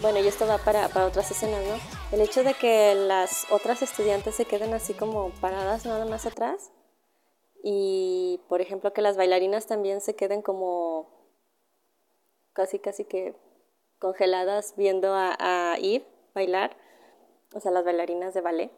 bueno, 0.00 0.18
y 0.18 0.26
esto 0.26 0.46
va 0.46 0.58
para, 0.58 0.88
para 0.88 1.06
otras 1.06 1.30
escenas, 1.30 1.62
¿no? 1.64 1.74
El 2.12 2.20
hecho 2.20 2.44
de 2.44 2.54
que 2.54 2.94
las 2.94 3.50
otras 3.50 3.82
estudiantes 3.82 4.34
se 4.34 4.44
queden 4.44 4.74
así 4.74 4.94
como 4.94 5.30
paradas 5.40 5.86
nada 5.86 6.04
más 6.04 6.26
atrás 6.26 6.70
y, 7.62 8.40
por 8.48 8.60
ejemplo, 8.60 8.92
que 8.92 9.02
las 9.02 9.16
bailarinas 9.16 9.66
también 9.66 10.00
se 10.00 10.14
queden 10.14 10.42
como 10.42 11.08
casi, 12.52 12.78
casi 12.78 13.04
que 13.04 13.34
congeladas 13.98 14.74
viendo 14.76 15.14
a, 15.14 15.36
a 15.38 15.76
bailar, 16.34 16.76
o 17.54 17.60
sea, 17.60 17.72
las 17.72 17.84
bailarinas 17.84 18.34
de 18.34 18.40
ballet. 18.40 18.70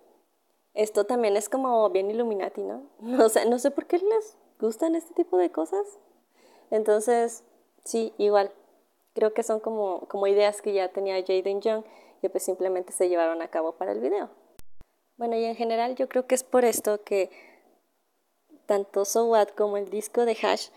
Esto 0.74 1.04
también 1.04 1.36
es 1.36 1.48
como 1.48 1.90
bien 1.90 2.10
Illuminati, 2.10 2.62
¿no? 2.62 2.84
O 3.24 3.28
sea, 3.28 3.44
no 3.44 3.58
sé 3.58 3.70
por 3.70 3.86
qué 3.86 3.98
les 3.98 4.36
gustan 4.60 4.94
este 4.94 5.14
tipo 5.14 5.36
de 5.36 5.50
cosas. 5.50 5.98
Entonces, 6.70 7.44
sí, 7.84 8.14
igual, 8.18 8.52
creo 9.18 9.34
que 9.34 9.42
son 9.42 9.58
como, 9.58 10.06
como 10.06 10.28
ideas 10.28 10.62
que 10.62 10.72
ya 10.72 10.92
tenía 10.92 11.20
Jaden 11.20 11.60
Young 11.60 11.82
y 12.22 12.28
pues 12.28 12.44
simplemente 12.44 12.92
se 12.92 13.08
llevaron 13.08 13.42
a 13.42 13.48
cabo 13.48 13.72
para 13.72 13.90
el 13.90 13.98
video. 13.98 14.30
Bueno, 15.16 15.34
y 15.34 15.44
en 15.44 15.56
general 15.56 15.96
yo 15.96 16.08
creo 16.08 16.28
que 16.28 16.36
es 16.36 16.44
por 16.44 16.64
esto 16.64 17.02
que 17.02 17.28
tanto 18.66 19.04
So 19.04 19.24
What 19.24 19.48
como 19.56 19.76
el 19.76 19.90
disco 19.90 20.24
de 20.24 20.36
Hash, 20.40 20.68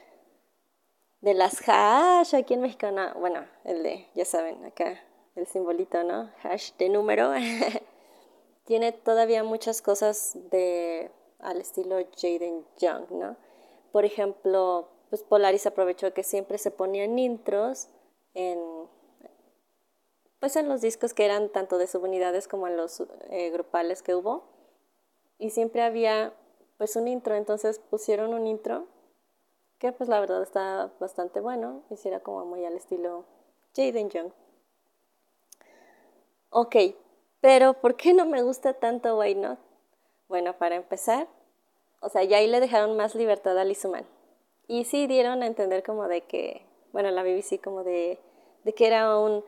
de 1.19 1.35
las 1.35 1.61
Hash 1.67 2.33
aquí 2.33 2.55
en 2.55 2.61
México, 2.61 2.87
bueno, 3.19 3.45
el 3.63 3.83
de, 3.83 4.07
ya 4.15 4.25
saben, 4.25 4.65
acá 4.65 4.99
el 5.35 5.45
simbolito, 5.45 6.03
¿no? 6.03 6.31
Hash 6.41 6.71
de 6.79 6.89
número, 6.89 7.31
tiene 8.65 8.91
todavía 8.91 9.43
muchas 9.43 9.83
cosas 9.83 10.35
de 10.49 11.11
al 11.37 11.61
estilo 11.61 11.97
Jaden 12.17 12.65
Young, 12.79 13.11
¿no? 13.11 13.37
Por 13.91 14.03
ejemplo, 14.03 14.89
pues 15.11 15.21
Polaris 15.21 15.67
aprovechó 15.67 16.11
que 16.11 16.23
siempre 16.23 16.57
se 16.57 16.71
ponían 16.71 17.19
intros 17.19 17.89
en, 18.33 18.59
pues 20.39 20.55
en 20.55 20.69
los 20.69 20.81
discos 20.81 21.13
que 21.13 21.25
eran 21.25 21.49
tanto 21.49 21.77
de 21.77 21.87
subunidades 21.87 22.47
como 22.47 22.67
en 22.67 22.77
los 22.77 23.03
eh, 23.29 23.49
grupales 23.51 24.01
que 24.01 24.15
hubo. 24.15 24.43
Y 25.37 25.49
siempre 25.49 25.81
había 25.81 26.33
pues 26.77 26.95
un 26.95 27.07
intro, 27.07 27.35
entonces 27.35 27.79
pusieron 27.79 28.33
un 28.33 28.47
intro 28.47 28.87
que 29.79 29.91
pues 29.91 30.09
la 30.09 30.19
verdad 30.19 30.43
está 30.43 30.91
bastante 30.99 31.39
bueno, 31.39 31.83
hiciera 31.89 32.19
como 32.19 32.45
muy 32.45 32.65
al 32.65 32.75
estilo 32.75 33.25
Jaden 33.75 34.09
Young. 34.09 34.31
Ok, 36.51 36.75
pero 37.39 37.73
¿por 37.73 37.95
qué 37.95 38.13
no 38.13 38.25
me 38.25 38.43
gusta 38.43 38.73
tanto 38.73 39.17
Why 39.17 39.35
Not? 39.35 39.59
Bueno, 40.27 40.57
para 40.57 40.75
empezar, 40.75 41.27
o 41.99 42.09
sea, 42.09 42.23
ya 42.23 42.37
ahí 42.37 42.47
le 42.47 42.59
dejaron 42.59 42.95
más 42.95 43.15
libertad 43.15 43.57
a 43.57 43.63
Lizuman. 43.63 44.05
Y 44.67 44.85
sí 44.85 45.07
dieron 45.07 45.43
a 45.43 45.47
entender 45.47 45.83
como 45.83 46.07
de 46.07 46.21
que 46.21 46.65
bueno, 46.93 47.11
la 47.11 47.23
BBC 47.23 47.61
como 47.61 47.83
de, 47.83 48.19
de 48.63 48.73
que 48.73 48.87
era 48.87 49.17
un, 49.17 49.43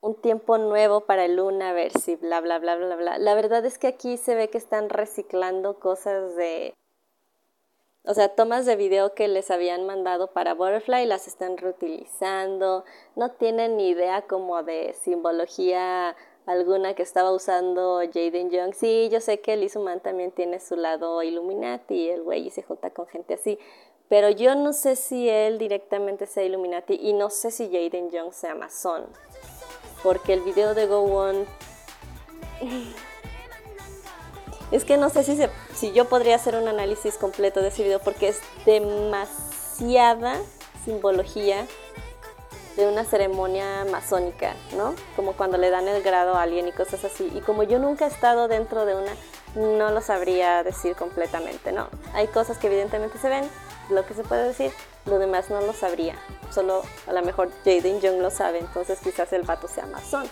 un 0.00 0.14
tiempo 0.14 0.58
nuevo 0.58 1.02
para 1.02 1.24
el 1.24 1.36
Lunaverse 1.36 2.16
bla, 2.16 2.40
bla, 2.40 2.58
bla, 2.58 2.76
bla, 2.76 2.96
bla. 2.96 3.18
La 3.18 3.34
verdad 3.34 3.64
es 3.64 3.78
que 3.78 3.88
aquí 3.88 4.16
se 4.16 4.34
ve 4.34 4.48
que 4.48 4.58
están 4.58 4.88
reciclando 4.88 5.78
cosas 5.78 6.36
de... 6.36 6.74
O 8.04 8.14
sea, 8.14 8.28
tomas 8.28 8.66
de 8.66 8.76
video 8.76 9.14
que 9.14 9.26
les 9.26 9.50
habían 9.50 9.84
mandado 9.84 10.28
para 10.32 10.54
Butterfly 10.54 11.06
las 11.06 11.26
están 11.26 11.56
reutilizando. 11.56 12.84
No 13.16 13.32
tienen 13.32 13.76
ni 13.76 13.88
idea 13.88 14.22
como 14.22 14.62
de 14.62 14.94
simbología 15.02 16.16
alguna 16.46 16.94
que 16.94 17.02
estaba 17.02 17.32
usando 17.32 17.98
Jaden 17.98 18.50
Young. 18.50 18.74
Sí, 18.74 19.08
yo 19.10 19.20
sé 19.20 19.40
que 19.40 19.56
Liz 19.56 19.74
Human 19.74 20.00
también 20.00 20.30
tiene 20.30 20.60
su 20.60 20.76
lado 20.76 21.20
Illuminati, 21.24 22.08
el 22.08 22.22
güey 22.22 22.46
y 22.46 22.50
se 22.50 22.62
junta 22.62 22.90
con 22.90 23.08
gente 23.08 23.34
así. 23.34 23.58
Pero 24.08 24.30
yo 24.30 24.54
no 24.54 24.72
sé 24.72 24.96
si 24.96 25.28
él 25.28 25.58
directamente 25.58 26.26
sea 26.26 26.44
Illuminati 26.44 26.94
y 26.94 27.12
no 27.12 27.30
sé 27.30 27.50
si 27.50 27.66
Jaden 27.66 28.10
Young 28.10 28.32
sea 28.32 28.54
masón. 28.54 29.04
Porque 30.02 30.32
el 30.34 30.42
video 30.42 30.74
de 30.74 30.86
Go 30.86 31.02
On... 31.02 31.44
es 34.70 34.84
que 34.84 34.96
no 34.96 35.10
sé 35.10 35.24
si, 35.24 35.38
si 35.74 35.92
yo 35.92 36.06
podría 36.06 36.36
hacer 36.36 36.54
un 36.56 36.68
análisis 36.68 37.16
completo 37.16 37.60
de 37.60 37.68
ese 37.68 37.82
video 37.82 38.00
porque 38.00 38.28
es 38.28 38.40
demasiada 38.64 40.40
simbología 40.84 41.66
de 42.76 42.86
una 42.86 43.04
ceremonia 43.04 43.86
masónica, 43.90 44.54
¿no? 44.76 44.94
Como 45.16 45.32
cuando 45.32 45.56
le 45.56 45.70
dan 45.70 45.88
el 45.88 46.02
grado 46.02 46.34
a 46.34 46.42
alguien 46.42 46.68
y 46.68 46.72
cosas 46.72 47.04
así. 47.04 47.32
Y 47.34 47.40
como 47.40 47.62
yo 47.62 47.78
nunca 47.78 48.04
he 48.04 48.08
estado 48.08 48.48
dentro 48.48 48.84
de 48.84 48.94
una, 48.94 49.12
no 49.54 49.90
lo 49.90 50.02
sabría 50.02 50.62
decir 50.62 50.94
completamente, 50.94 51.72
¿no? 51.72 51.88
Hay 52.12 52.28
cosas 52.28 52.58
que 52.58 52.66
evidentemente 52.66 53.18
se 53.18 53.30
ven, 53.30 53.48
lo 53.90 54.04
que 54.06 54.14
se 54.14 54.22
puede 54.22 54.48
decir, 54.48 54.72
lo 55.06 55.18
demás 55.18 55.50
no 55.50 55.60
lo 55.60 55.72
sabría. 55.72 56.16
Solo 56.50 56.82
a 57.06 57.12
lo 57.12 57.22
mejor 57.22 57.50
Jaden 57.64 58.00
Young 58.00 58.20
lo 58.20 58.30
sabe, 58.30 58.58
entonces 58.58 58.98
quizás 59.02 59.32
el 59.32 59.42
vato 59.42 59.68
sea 59.68 59.86
masón. 59.86 60.28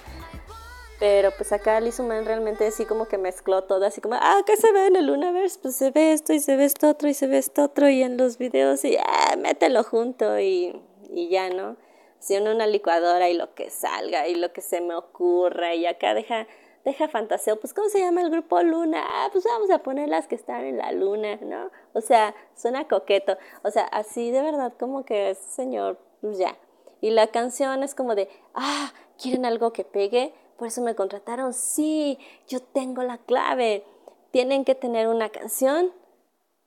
Pero 1.00 1.32
pues 1.32 1.52
acá 1.52 1.80
Lizuman 1.80 2.24
realmente 2.24 2.66
así 2.66 2.84
como 2.84 3.06
que 3.06 3.18
mezcló 3.18 3.64
todo, 3.64 3.84
así 3.84 4.00
como, 4.00 4.14
ah, 4.14 4.42
¿qué 4.46 4.56
se 4.56 4.70
ve 4.72 4.86
en 4.86 4.96
el 4.96 5.10
Universe? 5.10 5.58
Pues 5.60 5.74
se 5.76 5.90
ve 5.90 6.12
esto 6.12 6.32
y 6.32 6.40
se 6.40 6.56
ve 6.56 6.64
esto 6.64 6.88
otro 6.88 7.08
y 7.08 7.14
se 7.14 7.26
ve 7.26 7.38
esto 7.38 7.64
otro 7.64 7.88
y 7.88 8.02
en 8.02 8.16
los 8.16 8.38
videos 8.38 8.84
y 8.84 8.96
ah, 8.96 9.36
mételo 9.36 9.82
junto 9.82 10.38
y, 10.38 10.80
y 11.10 11.28
ya, 11.28 11.50
¿no? 11.50 11.76
Así 12.18 12.36
en 12.36 12.48
una 12.48 12.66
licuadora 12.66 13.28
y 13.28 13.34
lo 13.34 13.54
que 13.54 13.70
salga 13.70 14.28
y 14.28 14.36
lo 14.36 14.52
que 14.52 14.60
se 14.60 14.80
me 14.80 14.94
ocurra 14.94 15.74
y 15.74 15.84
acá 15.84 16.14
deja 16.14 16.46
deja 16.84 17.08
fantaseo, 17.08 17.58
pues 17.58 17.72
¿cómo 17.72 17.88
se 17.88 18.00
llama 18.00 18.20
el 18.22 18.30
grupo 18.30 18.62
Luna? 18.62 19.02
Ah, 19.06 19.28
pues 19.32 19.44
vamos 19.44 19.70
a 19.70 19.78
poner 19.78 20.08
las 20.08 20.28
que 20.28 20.34
están 20.34 20.64
en 20.64 20.76
la 20.76 20.92
luna, 20.92 21.36
¿no? 21.36 21.70
O 21.94 22.00
sea, 22.00 22.34
suena 22.54 22.86
coqueto, 22.86 23.36
o 23.62 23.70
sea, 23.70 23.84
así 23.84 24.30
de 24.30 24.42
verdad 24.42 24.74
como 24.78 25.04
que 25.04 25.30
ese 25.30 25.42
señor, 25.42 25.98
pues 26.20 26.38
ya. 26.38 26.56
Y 27.00 27.10
la 27.10 27.26
canción 27.28 27.82
es 27.82 27.94
como 27.94 28.14
de, 28.14 28.28
ah, 28.54 28.92
¿quieren 29.20 29.44
algo 29.44 29.72
que 29.72 29.84
pegue? 29.84 30.34
Por 30.56 30.68
eso 30.68 30.82
me 30.82 30.94
contrataron, 30.94 31.52
sí, 31.52 32.18
yo 32.46 32.60
tengo 32.60 33.02
la 33.02 33.18
clave. 33.18 33.84
Tienen 34.30 34.64
que 34.64 34.74
tener 34.74 35.08
una 35.08 35.30
canción 35.30 35.92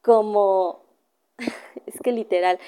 como, 0.02 0.84
es 1.86 2.02
que 2.02 2.12
literal, 2.12 2.60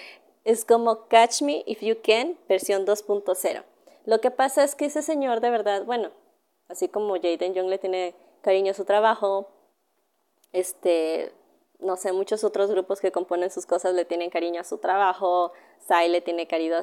es 0.45 0.65
como 0.65 1.07
Catch 1.07 1.41
Me 1.41 1.63
If 1.65 1.81
You 1.81 1.97
Can, 2.03 2.38
versión 2.47 2.85
2.0. 2.85 3.63
Lo 4.05 4.21
que 4.21 4.31
pasa 4.31 4.63
es 4.63 4.75
que 4.75 4.85
ese 4.85 5.01
señor 5.01 5.41
de 5.41 5.49
verdad, 5.49 5.85
bueno, 5.85 6.12
Así 6.69 6.88
como 6.88 7.15
Jaden 7.15 7.53
Young 7.53 7.67
le 7.67 7.79
tiene 7.79 8.15
cariño 8.41 8.71
a 8.71 8.73
su 8.75 8.86
trabajo, 8.86 9.49
este, 10.53 11.34
no 11.79 11.95
sé, 11.95 12.12
muchos 12.13 12.43
otros 12.43 12.69
grupos 12.69 12.99
que 12.99 13.12
componen 13.12 13.49
sus 13.49 13.65
cosas 13.65 13.93
le 13.93 14.05
tienen 14.05 14.29
cariño 14.29 14.62
a 14.62 14.63
su 14.63 14.77
trabajo, 14.77 15.51
Sai 15.79 16.10
le 16.10 16.21
tiene 16.21 16.45
cariño, 16.45 16.75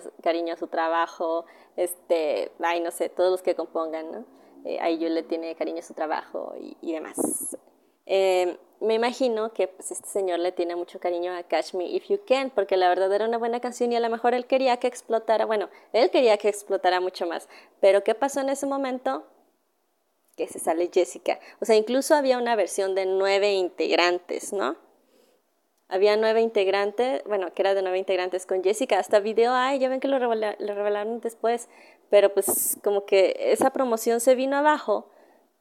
a 0.53 0.57
su 0.57 0.67
trabajo, 0.67 1.45
este, 1.77 2.51
ay, 2.61 2.81
no 2.81 2.91
sé, 2.91 3.09
todos 3.09 3.31
los 3.31 3.43
que 3.43 3.55
compongan, 3.55 4.11
¿no? 4.11 4.25
Eh, 4.65 4.81
Ayu 4.81 5.09
le 5.09 5.23
tiene 5.23 5.55
cariño 5.55 5.79
a 5.79 5.83
su 5.83 5.95
trabajo 5.95 6.55
y, 6.83 6.93
demás. 6.93 7.57
Eh, 8.07 8.59
me 8.81 8.95
imagino 8.95 9.53
que 9.53 9.69
pues, 9.69 9.93
este 9.93 10.09
señor 10.09 10.41
le 10.41 10.51
tiene 10.51 10.75
mucho 10.75 10.99
cariño 10.99 11.33
a 11.33 11.43
Catch 11.45 11.75
Me 11.75 11.87
If 11.87 12.09
You 12.09 12.21
Can, 12.27 12.51
porque 12.51 12.77
la 12.77 12.89
verdad 12.89 13.13
era 13.13 13.27
una 13.27 13.39
buena 13.39 13.61
canción 13.61 13.93
y 13.93 13.97
a 13.97 14.01
lo 14.01 14.09
mejor 14.11 14.35
él 14.35 14.47
quería 14.47 14.79
que 14.79 14.89
explotara, 14.89 15.45
bueno, 15.45 15.69
él 15.93 16.11
quería 16.11 16.37
que 16.39 16.49
explotara 16.49 17.01
mucho 17.01 17.27
más, 17.27 17.49
pero 17.81 18.03
¿qué 18.03 18.15
pasó 18.15 18.41
en 18.41 18.49
ese 18.49 18.67
momento? 18.67 19.25
Que 20.37 20.47
se 20.47 20.59
sale 20.59 20.91
Jessica. 20.93 21.41
O 21.61 21.65
sea, 21.65 21.77
incluso 21.77 22.15
había 22.15 22.39
una 22.39 22.57
versión 22.57 22.95
de 22.95 23.07
nueve 23.07 23.55
integrantes, 23.55 24.53
¿no? 24.53 24.77
Había 25.89 26.17
nueve 26.17 26.41
integrantes, 26.41 27.23
bueno, 27.25 27.53
que 27.55 27.63
era 27.63 27.75
de 27.75 27.83
nueve 27.83 27.99
integrantes 27.99 28.45
con 28.45 28.63
Jessica. 28.63 28.99
Hasta 28.99 29.21
video 29.21 29.53
ay, 29.55 29.79
ya 29.79 29.89
ven 29.89 30.01
que 30.01 30.09
lo, 30.09 30.19
revelaron 30.19 31.21
después, 31.21 31.69
pero 32.11 32.35
pues 32.35 32.79
como 32.83 33.07
que 33.07 33.37
esa 33.39 33.71
promoción 33.71 34.21
se 34.21 34.35
vino 34.35 34.57
abajo 34.57 35.11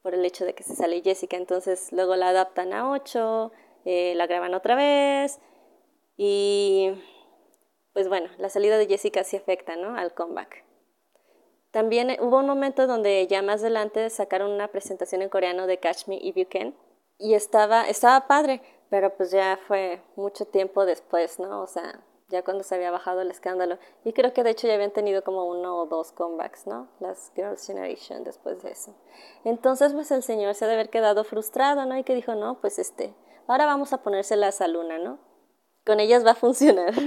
por 0.02 0.14
el 0.14 0.24
hecho 0.24 0.44
de 0.44 0.54
que 0.54 0.62
se 0.62 0.74
sale 0.74 1.00
Jessica. 1.02 1.36
Entonces 1.36 1.92
luego 1.92 2.16
la 2.16 2.30
adaptan 2.30 2.72
a 2.72 2.90
ocho, 2.90 3.52
eh, 3.84 4.14
la 4.16 4.26
graban 4.26 4.54
otra 4.54 4.74
vez 4.74 5.40
y 6.16 6.90
pues 7.92 8.08
bueno, 8.08 8.28
la 8.38 8.50
salida 8.50 8.76
de 8.78 8.86
Jessica 8.86 9.24
sí 9.24 9.36
afecta, 9.36 9.76
¿no? 9.76 9.96
Al 9.96 10.12
comeback. 10.12 10.65
También 11.76 12.08
eh, 12.08 12.18
hubo 12.22 12.38
un 12.38 12.46
momento 12.46 12.86
donde 12.86 13.26
ya 13.26 13.42
más 13.42 13.60
adelante 13.60 14.08
sacaron 14.08 14.50
una 14.50 14.68
presentación 14.68 15.20
en 15.20 15.28
coreano 15.28 15.66
de 15.66 15.78
Catch 15.78 16.06
Me 16.06 16.16
If 16.16 16.34
You 16.34 16.46
Can 16.50 16.74
y 17.18 17.34
estaba, 17.34 17.86
estaba 17.86 18.26
padre, 18.26 18.62
pero 18.88 19.14
pues 19.14 19.30
ya 19.30 19.58
fue 19.68 20.00
mucho 20.16 20.46
tiempo 20.46 20.86
después, 20.86 21.38
¿no? 21.38 21.60
O 21.60 21.66
sea, 21.66 22.00
ya 22.30 22.42
cuando 22.42 22.64
se 22.64 22.76
había 22.76 22.90
bajado 22.90 23.20
el 23.20 23.30
escándalo. 23.30 23.78
Y 24.06 24.14
creo 24.14 24.32
que 24.32 24.42
de 24.42 24.52
hecho 24.52 24.66
ya 24.66 24.72
habían 24.72 24.92
tenido 24.92 25.22
como 25.22 25.44
uno 25.44 25.76
o 25.76 25.84
dos 25.84 26.12
comebacks, 26.12 26.66
¿no? 26.66 26.88
Las 26.98 27.30
Girls' 27.36 27.66
Generation 27.66 28.24
después 28.24 28.62
de 28.62 28.70
eso. 28.70 28.94
Entonces, 29.44 29.92
pues 29.92 30.10
el 30.12 30.22
señor 30.22 30.54
se 30.54 30.64
ha 30.64 30.68
de 30.68 30.74
haber 30.74 30.88
quedado 30.88 31.24
frustrado, 31.24 31.84
¿no? 31.84 31.98
Y 31.98 32.04
que 32.04 32.14
dijo, 32.14 32.34
no, 32.34 32.58
pues 32.58 32.78
este, 32.78 33.14
ahora 33.48 33.66
vamos 33.66 33.92
a 33.92 34.02
ponérselas 34.02 34.62
a 34.62 34.68
Luna, 34.68 34.96
¿no? 34.96 35.18
Con 35.84 36.00
ellas 36.00 36.24
va 36.24 36.30
a 36.30 36.36
funcionar. 36.36 36.94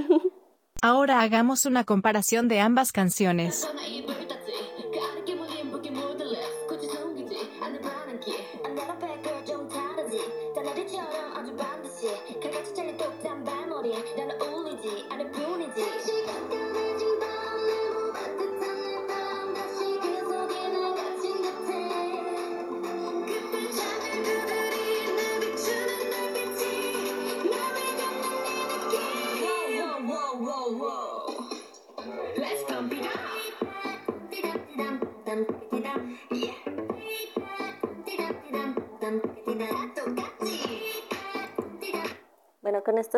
Ahora 0.81 1.19
hagamos 1.19 1.65
una 1.65 1.83
comparación 1.83 2.47
de 2.47 2.61
ambas 2.61 2.93
canciones. 2.93 3.67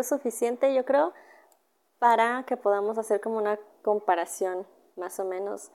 Es 0.02 0.10
suficiente, 0.10 0.74
yo 0.74 0.86
creo, 0.86 1.14
para 2.00 2.44
que 2.48 2.58
podamos 2.58 2.98
hacer 2.98 3.22
como 3.22 3.38
una 3.38 3.60
comparación, 3.84 4.66
más 4.96 5.20
o 5.20 5.26
menos. 5.26 5.72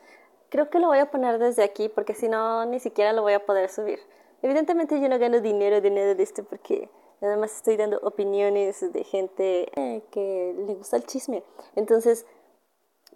Creo 0.49 0.71
que 0.71 0.79
lo 0.79 0.89
voy 0.89 0.99
a 0.99 1.11
poner 1.11 1.39
desde 1.39 1.65
aquí, 1.65 1.89
porque 1.89 2.15
si 2.15 2.29
no, 2.29 2.67
ni 2.67 2.81
siquiera 2.81 3.13
lo 3.13 3.23
voy 3.23 3.33
a 3.33 3.47
poder 3.47 3.69
subir. 3.69 4.01
Evidentemente 4.43 5.01
yo 5.01 5.09
no 5.09 5.19
gano 5.19 5.41
dinero 5.41 5.81
de 5.81 5.91
nada 5.91 6.15
de 6.15 6.23
esto, 6.23 6.45
porque 6.45 6.91
nada 7.21 7.37
más 7.37 7.57
estoy 7.57 7.77
dando 7.77 7.99
opiniones 8.03 8.93
de 8.93 9.05
gente 9.05 9.71
eh, 9.75 10.03
que 10.11 10.55
le 10.67 10.75
gusta 10.75 10.97
el 10.97 11.07
chisme. 11.07 11.43
Entonces, 11.75 12.27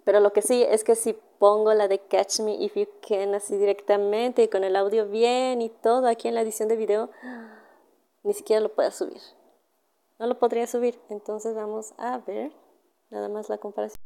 pero 0.03 0.19
lo 0.19 0.33
que 0.33 0.41
sí 0.41 0.63
es 0.63 0.83
que 0.83 0.95
si 0.95 1.13
pongo 1.37 1.73
la 1.73 1.87
de 1.87 1.99
Catch 1.99 2.39
Me 2.41 2.55
If 2.55 2.75
You 2.75 2.87
Can 3.07 3.35
así 3.35 3.57
directamente 3.57 4.49
con 4.49 4.63
el 4.63 4.75
audio 4.75 5.07
bien 5.07 5.61
y 5.61 5.69
todo 5.69 6.07
aquí 6.07 6.27
en 6.27 6.35
la 6.35 6.41
edición 6.41 6.69
de 6.69 6.75
video, 6.75 7.09
ni 8.23 8.33
siquiera 8.33 8.61
lo 8.61 8.73
puedo 8.73 8.91
subir. 8.91 9.21
No 10.21 10.27
lo 10.27 10.37
podría 10.37 10.67
subir. 10.67 10.99
Entonces 11.09 11.55
vamos 11.55 11.95
a 11.97 12.19
ver 12.19 12.51
nada 13.09 13.27
más 13.27 13.49
la 13.49 13.57
comparación. 13.57 13.99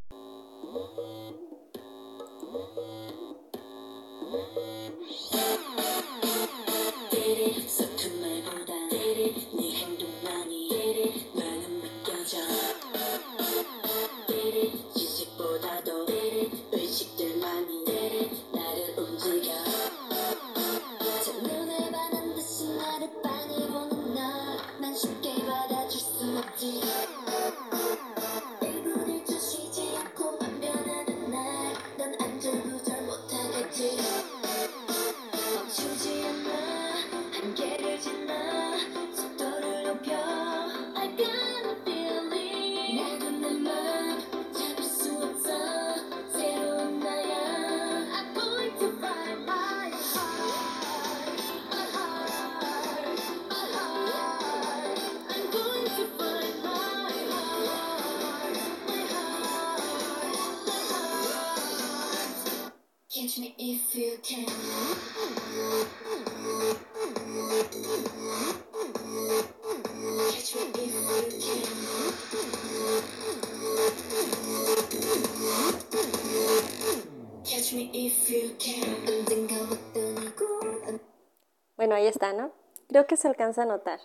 Bueno, 81.75 81.95
ahí 81.95 82.05
está, 82.07 82.33
¿no? 82.33 82.51
Creo 82.87 83.07
que 83.07 83.17
se 83.17 83.27
alcanza 83.27 83.63
a 83.63 83.65
notar. 83.65 83.99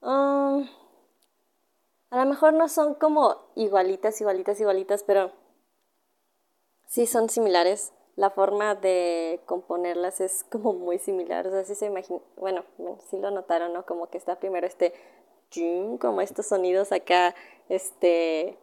Um, 0.00 0.68
a 2.10 2.18
lo 2.18 2.26
mejor 2.26 2.52
no 2.52 2.68
son 2.68 2.94
como 2.94 3.50
igualitas, 3.56 4.20
igualitas, 4.20 4.60
igualitas, 4.60 5.02
pero 5.02 5.32
sí 6.86 7.06
son 7.06 7.28
similares. 7.28 7.93
La 8.16 8.30
forma 8.30 8.76
de 8.76 9.40
componerlas 9.44 10.20
es 10.20 10.44
como 10.50 10.72
muy 10.72 10.98
similar. 10.98 11.46
O 11.46 11.50
sea, 11.50 11.64
sí 11.64 11.74
se 11.74 11.86
imagina, 11.86 12.20
bueno, 12.36 12.64
sí 13.10 13.18
lo 13.18 13.30
notaron, 13.30 13.72
¿no? 13.72 13.84
Como 13.86 14.08
que 14.08 14.18
está 14.18 14.38
primero 14.38 14.66
este, 14.66 14.92
como 16.00 16.20
estos 16.20 16.46
sonidos 16.46 16.92
acá, 16.92 17.34
este, 17.68 18.56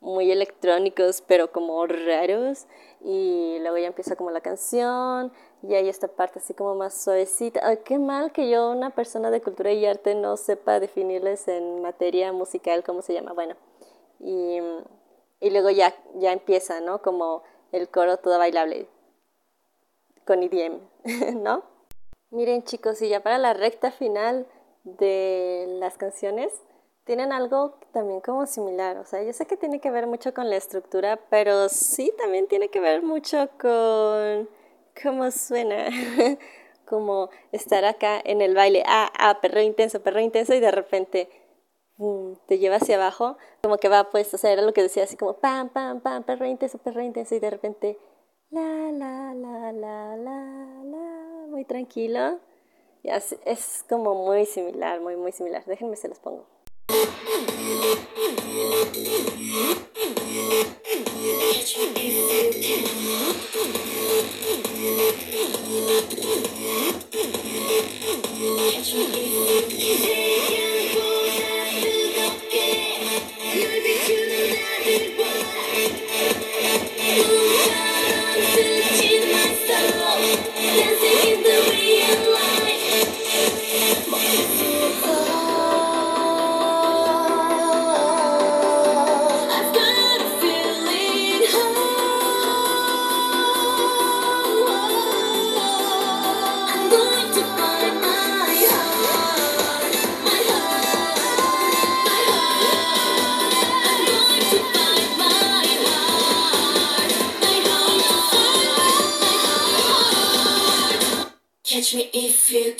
muy 0.00 0.30
electrónicos, 0.32 1.22
pero 1.22 1.52
como 1.52 1.86
raros. 1.86 2.66
Y 3.00 3.58
luego 3.60 3.78
ya 3.78 3.86
empieza 3.86 4.16
como 4.16 4.30
la 4.30 4.40
canción, 4.40 5.32
y 5.62 5.74
hay 5.74 5.88
esta 5.88 6.08
parte 6.08 6.40
así 6.40 6.54
como 6.54 6.74
más 6.74 7.00
suavecita. 7.00 7.60
Ay, 7.62 7.78
qué 7.84 7.98
mal 7.98 8.32
que 8.32 8.50
yo, 8.50 8.70
una 8.70 8.90
persona 8.90 9.30
de 9.30 9.40
cultura 9.40 9.72
y 9.72 9.86
arte, 9.86 10.16
no 10.16 10.36
sepa 10.36 10.80
definirles 10.80 11.46
en 11.46 11.80
materia 11.82 12.32
musical 12.32 12.82
cómo 12.82 13.02
se 13.02 13.14
llama. 13.14 13.32
Bueno, 13.34 13.54
y, 14.18 14.58
y 15.40 15.50
luego 15.50 15.70
ya, 15.70 15.94
ya 16.16 16.32
empieza, 16.32 16.80
¿no? 16.80 17.02
Como 17.02 17.42
el 17.72 17.88
coro 17.88 18.16
todo 18.16 18.38
bailable 18.38 18.88
con 20.26 20.42
IDM, 20.42 20.80
¿no? 21.42 21.62
Miren 22.30 22.64
chicos, 22.64 23.00
y 23.00 23.08
ya 23.08 23.22
para 23.22 23.38
la 23.38 23.54
recta 23.54 23.90
final 23.90 24.46
de 24.84 25.66
las 25.78 25.96
canciones, 25.96 26.52
tienen 27.04 27.32
algo 27.32 27.78
también 27.92 28.20
como 28.20 28.46
similar. 28.46 28.98
O 28.98 29.04
sea, 29.04 29.22
yo 29.22 29.32
sé 29.32 29.46
que 29.46 29.56
tiene 29.56 29.80
que 29.80 29.90
ver 29.90 30.06
mucho 30.06 30.34
con 30.34 30.50
la 30.50 30.56
estructura, 30.56 31.18
pero 31.30 31.68
sí 31.68 32.12
también 32.18 32.48
tiene 32.48 32.68
que 32.68 32.80
ver 32.80 33.02
mucho 33.02 33.48
con 33.58 34.48
cómo 35.02 35.30
suena. 35.30 35.88
como 36.86 37.28
estar 37.52 37.84
acá 37.84 38.20
en 38.24 38.40
el 38.40 38.54
baile, 38.54 38.82
ah, 38.86 39.12
ah, 39.18 39.40
perro 39.40 39.60
intenso, 39.60 40.00
perro 40.00 40.20
intenso, 40.20 40.54
y 40.54 40.60
de 40.60 40.70
repente 40.70 41.28
te 42.46 42.58
lleva 42.58 42.76
hacia 42.76 42.96
abajo, 42.96 43.36
como 43.62 43.78
que 43.78 43.88
va 43.88 44.10
pues, 44.10 44.32
o 44.32 44.38
sea, 44.38 44.52
era 44.52 44.62
lo 44.62 44.72
que 44.72 44.82
decía 44.82 45.04
así 45.04 45.16
como 45.16 45.34
pam, 45.34 45.68
pam, 45.70 46.00
pam, 46.00 46.22
perro 46.22 46.46
intenso, 46.46 46.78
perro 46.78 47.02
intenso, 47.02 47.34
y 47.34 47.40
de 47.40 47.50
repente 47.50 47.98
la, 48.50 48.92
la, 48.92 49.34
la, 49.34 49.72
la, 49.72 50.16
la, 50.16 50.84
la. 50.84 51.46
Muy 51.48 51.64
tranquilo. 51.64 52.38
Y 53.02 53.10
así, 53.10 53.36
es 53.44 53.84
como 53.88 54.14
muy 54.14 54.46
similar, 54.46 55.00
muy, 55.00 55.16
muy 55.16 55.32
similar. 55.32 55.64
Déjenme 55.66 55.96
se 55.96 56.08
los 56.08 56.20
pongo. 56.20 56.46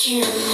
If 0.08 0.45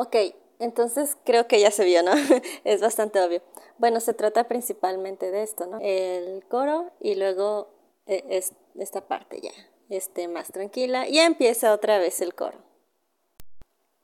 Ok, 0.00 0.16
entonces 0.60 1.18
creo 1.26 1.46
que 1.46 1.60
ya 1.60 1.70
se 1.70 1.84
vio, 1.84 2.02
¿no? 2.02 2.12
es 2.64 2.80
bastante 2.80 3.20
obvio. 3.20 3.42
Bueno, 3.76 4.00
se 4.00 4.14
trata 4.14 4.48
principalmente 4.48 5.30
de 5.30 5.42
esto, 5.42 5.66
¿no? 5.66 5.78
El 5.82 6.42
coro 6.48 6.90
y 7.00 7.16
luego 7.16 7.68
eh, 8.06 8.24
es 8.30 8.54
esta 8.78 9.06
parte 9.06 9.42
ya, 9.42 9.50
este 9.90 10.26
más 10.26 10.52
tranquila. 10.52 11.06
Y 11.06 11.18
empieza 11.18 11.74
otra 11.74 11.98
vez 11.98 12.22
el 12.22 12.34
coro. 12.34 12.56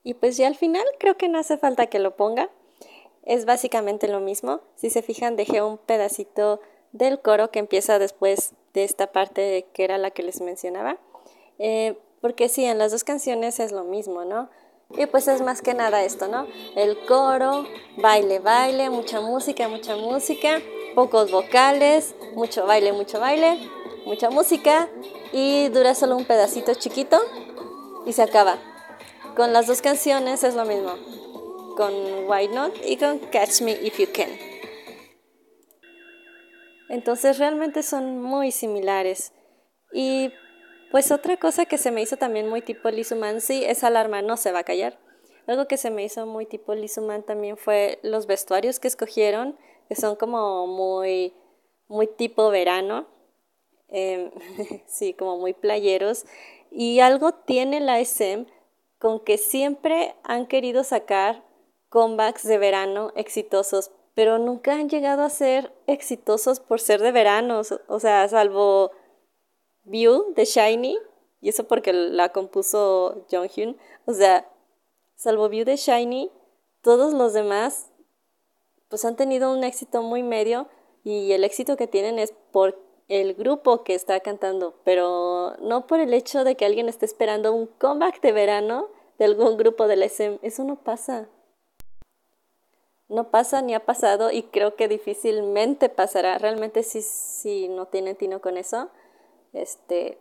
Y 0.03 0.13
pues 0.13 0.37
ya 0.37 0.49
al 0.49 0.55
final 0.55 0.85
creo 0.99 1.17
que 1.17 1.31
no 1.31 1.39
hace 1.39 1.57
falta 1.57 1.87
que 1.87 1.99
lo 1.99 2.15
ponga. 2.15 2.51
Es 3.23 3.47
básicamente 3.47 4.07
lo 4.07 4.21
mismo. 4.21 4.61
Si 4.75 4.91
se 4.91 5.01
fijan, 5.01 5.37
dejé 5.37 5.63
un 5.63 5.79
pedacito 5.79 6.61
del 6.93 7.23
coro 7.23 7.51
que 7.51 7.59
empieza 7.59 7.99
después 7.99 8.53
de 8.75 8.85
esta 8.85 9.13
parte 9.13 9.65
que 9.73 9.85
era 9.85 9.97
la 9.97 10.11
que 10.11 10.23
les 10.23 10.43
mencionaba. 10.43 10.99
Eh, 11.59 11.99
porque 12.21 12.51
sí, 12.51 12.67
en 12.67 12.77
las 12.77 12.93
dos 12.93 13.03
canciones 13.03 13.61
es 13.61 13.73
lo 13.73 13.85
mismo, 13.85 14.27
¿no? 14.27 14.51
Y 14.91 15.07
pues 15.07 15.29
es 15.29 15.43
más 15.43 15.63
que 15.63 15.75
nada 15.75 16.05
esto, 16.05 16.29
¿no? 16.29 16.47
El 16.77 16.99
coro, 17.07 17.67
baile, 17.97 18.39
baile, 18.39 18.89
mucha 18.89 19.21
música, 19.21 19.69
mucha 19.69 19.97
música, 19.97 20.61
pocos 20.95 21.31
vocales, 21.31 22.15
mucho 22.35 22.67
baile, 22.67 22.93
mucho 22.93 23.21
baile, 23.21 23.59
mucha 24.07 24.31
música 24.31 24.89
y 25.33 25.69
dura 25.69 25.95
solo 25.95 26.17
un 26.17 26.25
pedacito 26.25 26.75
chiquito 26.75 27.21
y 28.07 28.13
se 28.13 28.23
acaba. 28.23 28.59
Con 29.37 29.53
las 29.53 29.67
dos 29.67 29.83
canciones 29.83 30.45
es 30.45 30.55
lo 30.55 30.65
mismo, 30.65 30.93
con 31.77 31.93
Why 32.29 32.49
Not 32.49 32.75
y 32.87 32.97
con 32.97 33.19
Catch 33.19 33.63
Me 33.63 33.73
If 33.73 33.99
You 33.99 34.07
Can. 34.15 34.31
Entonces 36.89 37.39
realmente 37.39 37.83
son 37.83 38.23
muy 38.23 38.53
similares. 38.53 39.33
Y 39.93 40.33
pues 40.91 41.11
otra 41.11 41.37
cosa 41.37 41.67
que 41.67 41.79
se 41.79 41.91
me 41.91 42.03
hizo 42.03 42.17
también 42.17 42.49
muy 42.49 42.63
tipo 42.63 42.91
Lizuman, 42.91 43.41
sí, 43.41 43.65
esa 43.65 43.89
alarma 43.89 44.23
no 44.23 44.37
se 44.37 44.53
va 44.53 44.61
a 44.61 44.65
callar. 44.65 44.99
Algo 45.47 45.67
que 45.67 45.77
se 45.77 45.91
me 45.91 46.05
hizo 46.05 46.27
muy 46.27 46.47
tipo 46.47 46.75
Lizuman 46.75 47.23
también 47.23 47.57
fue 47.57 47.99
los 48.03 48.27
vestuarios 48.27 48.81
que 48.81 48.89
escogieron, 48.89 49.57
que 49.89 49.95
son 49.95 50.17
como 50.17 50.67
muy, 50.67 51.35
muy 51.89 52.07
tipo 52.07 52.51
verano, 52.51 53.07
em, 53.89 54.31
sí, 54.87 55.15
como 55.15 55.39
muy 55.39 55.53
playeros. 55.53 56.27
Y 56.71 57.01
algo 57.01 57.33
tiene 57.33 57.81
la 57.81 58.01
SM 58.01 58.47
con 58.99 59.21
que 59.21 59.39
siempre 59.39 60.15
han 60.25 60.47
querido 60.47 60.83
sacar 60.85 61.45
comebacks 61.89 62.45
de 62.45 62.59
verano 62.59 63.13
exitosos, 63.15 63.93
pero 64.15 64.39
nunca 64.39 64.75
han 64.75 64.89
llegado 64.89 65.23
a 65.23 65.31
ser 65.31 65.73
exitosos 65.87 66.59
por 66.59 66.81
ser 66.81 67.01
de 67.01 67.13
verano, 67.13 67.63
o 67.89 68.01
sea, 68.01 68.27
salvo 68.29 68.91
View 69.87 70.35
de 70.35 70.45
Shiny, 70.45 70.99
y 71.41 71.49
eso 71.49 71.67
porque 71.67 71.93
la 71.93 72.29
compuso 72.31 73.25
Jonghyun, 73.31 73.77
o 74.05 74.13
sea, 74.13 74.49
salvo 75.15 75.49
View 75.49 75.65
de 75.65 75.77
Shiny, 75.77 76.31
todos 76.83 77.15
los 77.15 77.33
demás 77.33 77.91
pues 78.89 79.05
han 79.05 79.17
tenido 79.17 79.53
un 79.53 79.65
éxito 79.65 80.03
muy 80.03 80.23
medio 80.23 80.69
y 81.05 81.33
el 81.33 81.45
éxito 81.45 81.77
que 81.77 81.87
tienen 81.87 82.19
es 82.19 82.33
por 82.53 82.79
el 83.09 83.35
grupo 83.35 83.85
que 83.85 83.95
está 83.95 84.21
cantando, 84.21 84.75
pero 84.85 85.57
no 85.61 85.87
por 85.87 86.01
el 86.01 86.13
hecho 86.15 86.45
de 86.45 86.57
que 86.57 86.65
alguien 86.65 86.89
esté 86.89 87.07
esperando 87.07 87.53
un 87.53 87.67
comeback 87.67 88.21
de 88.21 88.33
verano 88.33 88.89
de 89.19 89.25
algún 89.25 89.57
grupo 89.57 89.87
del 89.87 90.03
SM. 90.03 90.39
Eso 90.43 90.65
no 90.65 90.77
pasa. 90.77 91.29
No 93.09 93.31
pasa 93.31 93.63
ni 93.63 93.75
ha 93.75 93.85
pasado 93.85 94.33
y 94.33 94.43
creo 94.43 94.75
que 94.75 94.89
difícilmente 94.89 95.89
pasará. 95.89 96.39
Realmente 96.39 96.83
sí, 96.83 97.03
sí 97.03 97.69
no 97.69 97.87
tiene 97.87 98.15
tino 98.15 98.41
con 98.41 98.57
eso. 98.57 98.91
Este, 99.57 100.19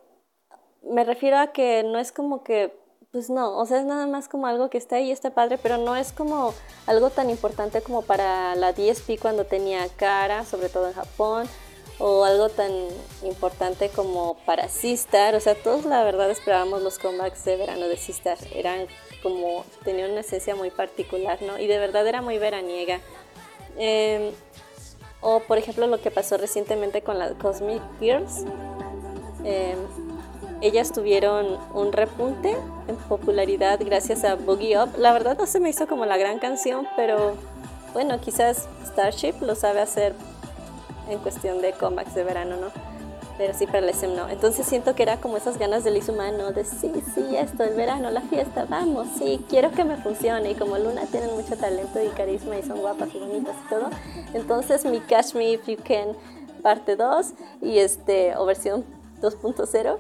me 0.82 1.04
refiero 1.04 1.38
a 1.38 1.48
que 1.48 1.84
no 1.84 2.00
es 2.00 2.14
como 2.14 2.44
que, 2.44 2.74
pues 3.12 3.30
no, 3.30 3.58
o 3.58 3.66
sea, 3.66 3.80
es 3.80 3.86
nada 3.86 4.08
más 4.08 4.30
como 4.30 4.48
algo 4.48 4.70
que 4.70 4.78
está 4.78 4.96
ahí, 4.96 5.12
está 5.12 5.32
padre, 5.32 5.58
pero 5.62 5.78
no 5.78 5.96
es 5.98 6.14
como 6.14 6.54
algo 6.88 7.10
tan 7.10 7.30
importante 7.30 7.82
como 7.82 8.02
para 8.02 8.56
la 8.56 8.72
DSP 8.72 9.20
cuando 9.20 9.46
tenía 9.46 9.88
cara, 9.98 10.46
sobre 10.46 10.70
todo 10.70 10.88
en 10.88 10.94
Japón, 10.94 11.48
o 12.00 12.24
algo 12.24 12.48
tan 12.48 12.72
importante 13.24 13.90
como 13.90 14.38
para 14.46 14.70
Sistar, 14.70 15.36
o 15.36 15.40
sea, 15.42 15.56
todos 15.56 15.86
la 15.86 16.04
verdad 16.04 16.32
esperábamos 16.32 16.82
los 16.82 16.98
comebacks 16.98 17.44
de 17.44 17.58
verano 17.58 17.88
de 17.88 17.98
Sistar, 17.98 18.38
eran 18.54 18.88
como, 19.22 19.66
tenían 19.84 20.12
una 20.12 20.22
esencia 20.22 20.56
muy 20.56 20.72
particular, 20.72 21.42
¿no? 21.42 21.60
Y 21.60 21.68
de 21.68 21.78
verdad 21.78 22.08
era 22.08 22.22
muy 22.22 22.38
veraniega. 22.38 23.02
Em, 23.78 24.32
o 25.20 25.42
por 25.42 25.58
ejemplo 25.58 25.88
lo 25.88 26.00
que 26.00 26.12
pasó 26.12 26.38
recientemente 26.38 27.02
con 27.02 27.20
las 27.20 27.34
Cosmic 27.34 27.82
Girls, 28.00 28.46
Em, 29.46 29.78
ellas 30.62 30.92
tuvieron 30.92 31.60
un 31.76 31.92
repunte 31.94 32.58
en 32.88 32.96
popularidad 32.96 33.80
gracias 33.86 34.24
a 34.24 34.36
Boogie 34.36 34.82
Up. 34.82 34.98
La 34.98 35.14
verdad 35.14 35.38
no 35.38 35.46
se 35.46 35.60
me 35.60 35.70
hizo 35.70 35.88
como 35.88 36.06
la 36.06 36.18
gran 36.18 36.40
canción, 36.40 36.88
pero 36.96 37.36
bueno, 37.94 38.20
quizás 38.20 38.68
Starship 38.88 39.36
lo 39.42 39.54
sabe 39.54 39.82
hacer 39.82 40.16
en 41.10 41.20
cuestión 41.20 41.62
de 41.62 41.74
comebacks 41.74 42.16
de 42.16 42.24
verano, 42.24 42.56
¿no? 42.56 42.68
Pero 43.38 43.54
sí 43.54 43.68
para 43.68 43.80
el 43.80 43.90
SM 43.90 44.16
no. 44.16 44.28
Entonces 44.30 44.66
siento 44.66 44.96
que 44.96 45.04
era 45.04 45.18
como 45.18 45.38
esas 45.38 45.60
ganas 45.60 45.84
de 45.84 45.92
Liz 45.92 46.10
Humano 46.10 46.52
de 46.52 46.66
sí, 46.66 46.92
sí, 47.14 47.36
esto, 47.36 47.64
el 47.64 47.76
verano, 47.76 48.10
la 48.10 48.22
fiesta, 48.22 48.66
vamos, 48.68 49.08
sí, 49.20 49.46
quiero 49.48 49.72
que 49.72 49.84
me 49.84 49.98
funcione. 49.98 50.52
Y 50.52 50.56
como 50.56 50.78
Luna 50.80 51.06
tienen 51.12 51.36
mucho 51.36 51.56
talento 51.56 52.02
y 52.02 52.08
carisma 52.10 52.58
y 52.58 52.64
son 52.64 52.80
guapas 52.80 53.10
y 53.14 53.20
bonitas 53.20 53.56
y 53.66 53.70
todo, 53.70 53.90
entonces 54.34 54.86
mi 54.86 55.02
Catch 55.02 55.36
Me 55.36 55.52
If 55.52 55.68
You 55.68 55.78
Can 55.86 56.16
parte 56.64 56.96
2 56.96 57.34
y 57.62 57.78
este, 57.78 58.36
o 58.38 58.46
versión 58.46 58.84
2.0 59.22 59.98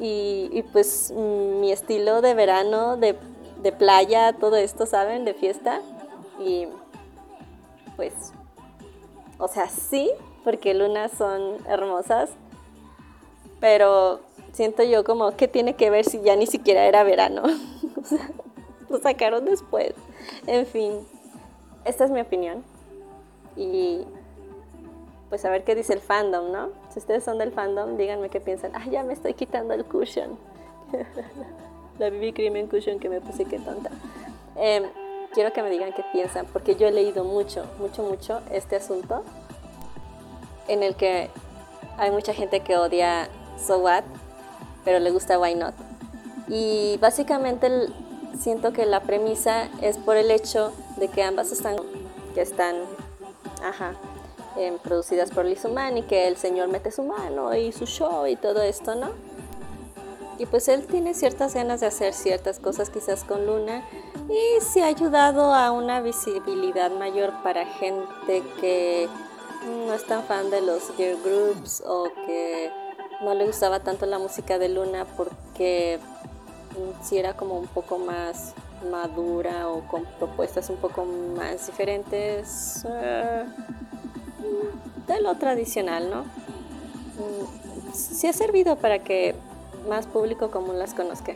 y, 0.00 0.62
pues 0.72 1.12
mm, 1.14 1.60
mi 1.60 1.72
estilo 1.72 2.20
de 2.20 2.34
verano, 2.34 2.96
de, 2.96 3.16
de 3.62 3.72
playa, 3.72 4.32
todo 4.34 4.56
esto, 4.56 4.86
¿saben? 4.86 5.24
De 5.24 5.34
fiesta 5.34 5.80
y 6.38 6.68
pues, 7.96 8.12
o 9.38 9.48
sea, 9.48 9.68
sí, 9.68 10.10
porque 10.44 10.74
lunas 10.74 11.12
son 11.12 11.56
hermosas, 11.66 12.30
pero 13.60 14.20
siento 14.52 14.82
yo 14.84 15.04
como, 15.04 15.36
¿qué 15.36 15.48
tiene 15.48 15.74
que 15.74 15.90
ver 15.90 16.04
si 16.04 16.20
ya 16.20 16.36
ni 16.36 16.46
siquiera 16.46 16.86
era 16.86 17.02
verano? 17.02 17.42
lo 18.88 18.98
sacaron 18.98 19.44
después. 19.44 19.94
En 20.46 20.66
fin, 20.66 20.92
esta 21.84 22.04
es 22.04 22.10
mi 22.10 22.20
opinión. 22.20 22.64
Y 23.56 24.02
pues 25.28 25.44
a 25.44 25.50
ver 25.50 25.64
qué 25.64 25.74
dice 25.74 25.92
el 25.92 26.00
fandom, 26.00 26.52
¿no? 26.52 26.70
Si 26.98 27.02
ustedes 27.02 27.22
son 27.22 27.38
del 27.38 27.52
fandom, 27.52 27.96
díganme 27.96 28.28
qué 28.28 28.40
piensan. 28.40 28.72
Ah, 28.74 28.84
ya 28.90 29.04
me 29.04 29.12
estoy 29.12 29.32
quitando 29.32 29.72
el 29.72 29.84
cushion. 29.84 30.36
la 32.00 32.10
BB 32.10 32.34
Cream 32.34 32.66
cushion 32.66 32.98
que 32.98 33.08
me 33.08 33.20
puse, 33.20 33.44
qué 33.44 33.60
tonta. 33.60 33.90
Em, 34.56 34.82
quiero 35.32 35.52
que 35.52 35.62
me 35.62 35.70
digan 35.70 35.92
qué 35.92 36.02
piensan, 36.12 36.46
porque 36.46 36.74
yo 36.74 36.88
he 36.88 36.90
leído 36.90 37.22
mucho, 37.22 37.66
mucho, 37.78 38.02
mucho 38.02 38.40
este 38.50 38.74
asunto 38.74 39.22
en 40.66 40.82
el 40.82 40.96
que 40.96 41.30
hay 41.98 42.10
mucha 42.10 42.34
gente 42.34 42.64
que 42.64 42.76
odia 42.76 43.28
So 43.64 43.78
What, 43.78 44.02
pero 44.84 44.98
le 44.98 45.12
gusta 45.12 45.38
Why 45.38 45.54
Not. 45.54 45.74
Y 46.48 46.96
básicamente 47.00 47.70
siento 48.36 48.72
que 48.72 48.86
la 48.86 49.02
premisa 49.04 49.68
es 49.82 49.98
por 49.98 50.16
el 50.16 50.32
hecho 50.32 50.72
de 50.96 51.06
que 51.06 51.22
ambas 51.22 51.52
están, 51.52 51.76
que 52.34 52.40
están, 52.40 52.74
ajá, 53.62 53.94
producidas 54.82 55.30
por 55.30 55.44
Lizuman 55.44 55.98
y 55.98 56.02
que 56.02 56.28
el 56.28 56.36
señor 56.36 56.68
mete 56.68 56.90
su 56.90 57.02
mano 57.02 57.54
y 57.54 57.72
su 57.72 57.86
show 57.86 58.26
y 58.26 58.36
todo 58.36 58.62
esto, 58.62 58.94
¿no? 58.94 59.08
Y 60.38 60.46
pues 60.46 60.68
él 60.68 60.86
tiene 60.86 61.14
ciertas 61.14 61.54
ganas 61.54 61.80
de 61.80 61.86
hacer 61.86 62.14
ciertas 62.14 62.60
cosas 62.60 62.90
quizás 62.90 63.24
con 63.24 63.44
Luna 63.46 63.82
y 64.28 64.60
se 64.62 64.82
ha 64.82 64.86
ayudado 64.86 65.52
a 65.52 65.72
una 65.72 66.00
visibilidad 66.00 66.92
mayor 66.92 67.32
para 67.42 67.66
gente 67.66 68.42
que 68.60 69.08
no 69.86 69.94
es 69.94 70.04
tan 70.06 70.22
fan 70.22 70.48
de 70.50 70.60
los 70.60 70.94
girl 70.96 71.18
groups 71.22 71.82
o 71.84 72.04
que 72.26 72.70
no 73.22 73.34
le 73.34 73.46
gustaba 73.46 73.80
tanto 73.80 74.06
la 74.06 74.18
música 74.18 74.58
de 74.58 74.68
Luna 74.68 75.06
porque 75.16 75.98
si 77.02 77.18
era 77.18 77.34
como 77.34 77.58
un 77.58 77.66
poco 77.66 77.98
más 77.98 78.54
madura 78.90 79.68
o 79.68 79.86
con 79.88 80.04
propuestas 80.18 80.70
un 80.70 80.76
poco 80.76 81.04
más 81.04 81.66
diferentes 81.66 82.84
eh, 82.88 83.44
de 85.06 85.20
lo 85.20 85.34
tradicional, 85.36 86.10
¿no? 86.10 86.22
Mm, 86.22 87.92
sí 87.92 88.26
ha 88.26 88.32
servido 88.32 88.76
para 88.76 89.00
que 89.00 89.34
más 89.88 90.06
público 90.06 90.50
común 90.50 90.78
las 90.78 90.94
conozca, 90.94 91.34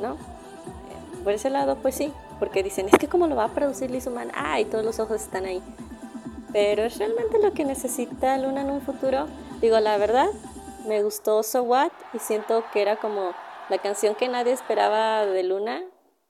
¿no? 0.00 0.16
Por 1.24 1.32
ese 1.32 1.50
lado, 1.50 1.76
pues 1.76 1.94
sí, 1.94 2.12
porque 2.38 2.62
dicen, 2.62 2.88
es 2.88 2.98
que 2.98 3.08
cómo 3.08 3.26
lo 3.26 3.34
va 3.34 3.44
a 3.44 3.48
producir 3.48 3.90
Liz 3.90 4.06
Human, 4.06 4.30
ah, 4.34 4.60
y 4.60 4.64
todos 4.64 4.84
los 4.84 5.00
ojos 5.00 5.22
están 5.22 5.44
ahí. 5.46 5.62
Pero 6.52 6.84
es 6.84 6.98
realmente 6.98 7.38
lo 7.38 7.52
que 7.52 7.64
necesita 7.64 8.38
Luna 8.38 8.62
en 8.62 8.70
un 8.70 8.80
futuro. 8.80 9.26
Digo, 9.60 9.80
la 9.80 9.98
verdad, 9.98 10.28
me 10.86 11.02
gustó 11.02 11.42
So 11.42 11.62
What 11.62 11.90
y 12.14 12.18
siento 12.18 12.64
que 12.72 12.82
era 12.82 12.96
como 12.96 13.32
la 13.68 13.78
canción 13.78 14.14
que 14.14 14.28
nadie 14.28 14.52
esperaba 14.52 15.26
de 15.26 15.42
Luna, 15.42 15.82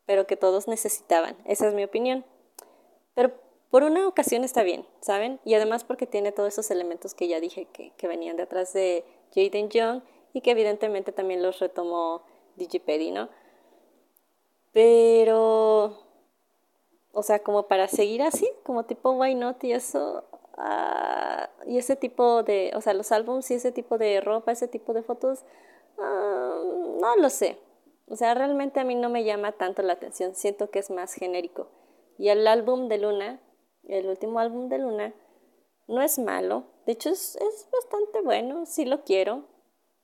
pero 0.07 0.27
que 0.27 0.37
todos 0.37 0.69
necesitaban. 0.69 1.37
Esa 1.45 1.69
es 1.69 1.75
mi 1.75 1.85
opinión. 1.85 2.25
Pero 3.15 3.33
por 3.71 3.83
una 3.83 4.07
ocasión 4.07 4.45
está 4.45 4.63
bien, 4.63 4.87
¿saben? 5.01 5.41
Y 5.45 5.55
además 5.55 5.85
porque 5.85 6.07
tiene 6.07 6.33
todos 6.33 6.53
esos 6.53 6.71
elementos 6.71 7.15
que 7.15 7.29
ya 7.29 7.41
dije 7.41 7.67
que, 7.73 7.93
que 7.97 8.09
venían 8.09 8.37
detrás 8.37 8.73
de 8.73 9.05
Jaden 9.35 9.69
Young 9.71 10.03
y 10.33 10.41
que 10.41 10.53
evidentemente 10.53 11.13
también 11.13 11.43
los 11.43 11.59
retomó 11.59 12.23
Digipedi, 12.57 13.11
¿no? 13.11 13.29
Pero, 14.73 15.99
o 17.13 17.23
sea, 17.23 17.43
como 17.43 17.67
para 17.67 17.89
seguir 17.89 18.23
así, 18.23 18.47
como 18.63 18.85
tipo 18.85 19.13
Why 19.13 19.35
Not 19.35 19.65
y 19.65 19.73
eso, 19.73 20.25
uh, 20.59 21.71
y 21.71 21.79
ese 21.79 21.97
tipo 21.97 22.43
de, 22.43 22.73
o 22.75 22.81
sea, 22.81 22.93
los 22.93 23.13
álbums 23.13 23.51
y 23.51 23.55
ese 23.55 23.73
tipo 23.73 23.97
de 23.97 24.21
ropa, 24.21 24.53
ese 24.53 24.69
tipo 24.69 24.93
de 24.93 25.03
fotos, 25.03 25.45
uh, 25.97 27.01
no 27.01 27.17
lo 27.17 27.31
sé. 27.31 27.59
O 28.09 28.17
sea, 28.17 28.35
realmente 28.35 28.79
a 28.79 28.85
mí 28.85 28.95
no 28.95 29.09
me 29.09 29.25
llama 29.25 29.53
tanto 29.53 29.83
la 29.83 29.95
atención, 29.95 30.35
siento 30.35 30.71
que 30.71 30.79
es 30.79 30.91
más 30.91 31.15
genérico. 31.15 31.69
Y 32.19 32.29
el 32.29 32.47
álbum 32.47 32.89
de 32.89 32.99
Luna, 32.99 33.41
el 33.87 34.07
último 34.07 34.39
álbum 34.39 34.69
de 34.69 34.79
Luna, 34.79 35.15
no 35.89 36.03
es 36.03 36.19
malo, 36.19 36.65
de 36.85 36.93
hecho 36.93 37.11
es, 37.11 37.37
es 37.37 37.69
bastante 37.73 38.21
bueno, 38.23 38.67
sí 38.67 38.85
lo 38.85 39.05
quiero, 39.05 39.45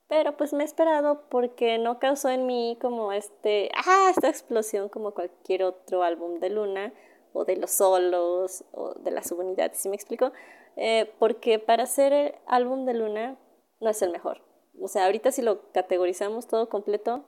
pero 0.08 0.36
pues 0.36 0.52
me 0.52 0.62
he 0.62 0.66
esperado 0.66 1.22
porque 1.30 1.78
no 1.78 1.98
causó 1.98 2.28
en 2.28 2.46
mí 2.46 2.76
como 2.80 3.12
este, 3.12 3.70
ah, 3.74 4.08
esta 4.10 4.28
explosión 4.28 4.88
como 4.88 5.14
cualquier 5.14 5.64
otro 5.64 6.02
álbum 6.02 6.38
de 6.38 6.50
Luna 6.50 6.92
o 7.32 7.44
de 7.44 7.56
los 7.56 7.70
solos 7.70 8.64
o 8.72 8.94
de 8.94 9.10
la 9.10 9.22
subunidad, 9.22 9.72
¿sí 9.74 9.88
me 9.88 9.96
explico? 9.96 10.32
Eh, 10.76 11.12
porque 11.18 11.58
para 11.58 11.86
ser 11.86 12.12
el 12.12 12.34
álbum 12.46 12.84
de 12.84 12.94
Luna 12.94 13.38
no 13.80 13.90
es 13.90 14.02
el 14.02 14.10
mejor. 14.10 14.42
O 14.80 14.88
sea, 14.88 15.06
ahorita 15.06 15.32
si 15.32 15.42
lo 15.42 15.72
categorizamos 15.72 16.46
todo 16.46 16.68
completo, 16.68 17.24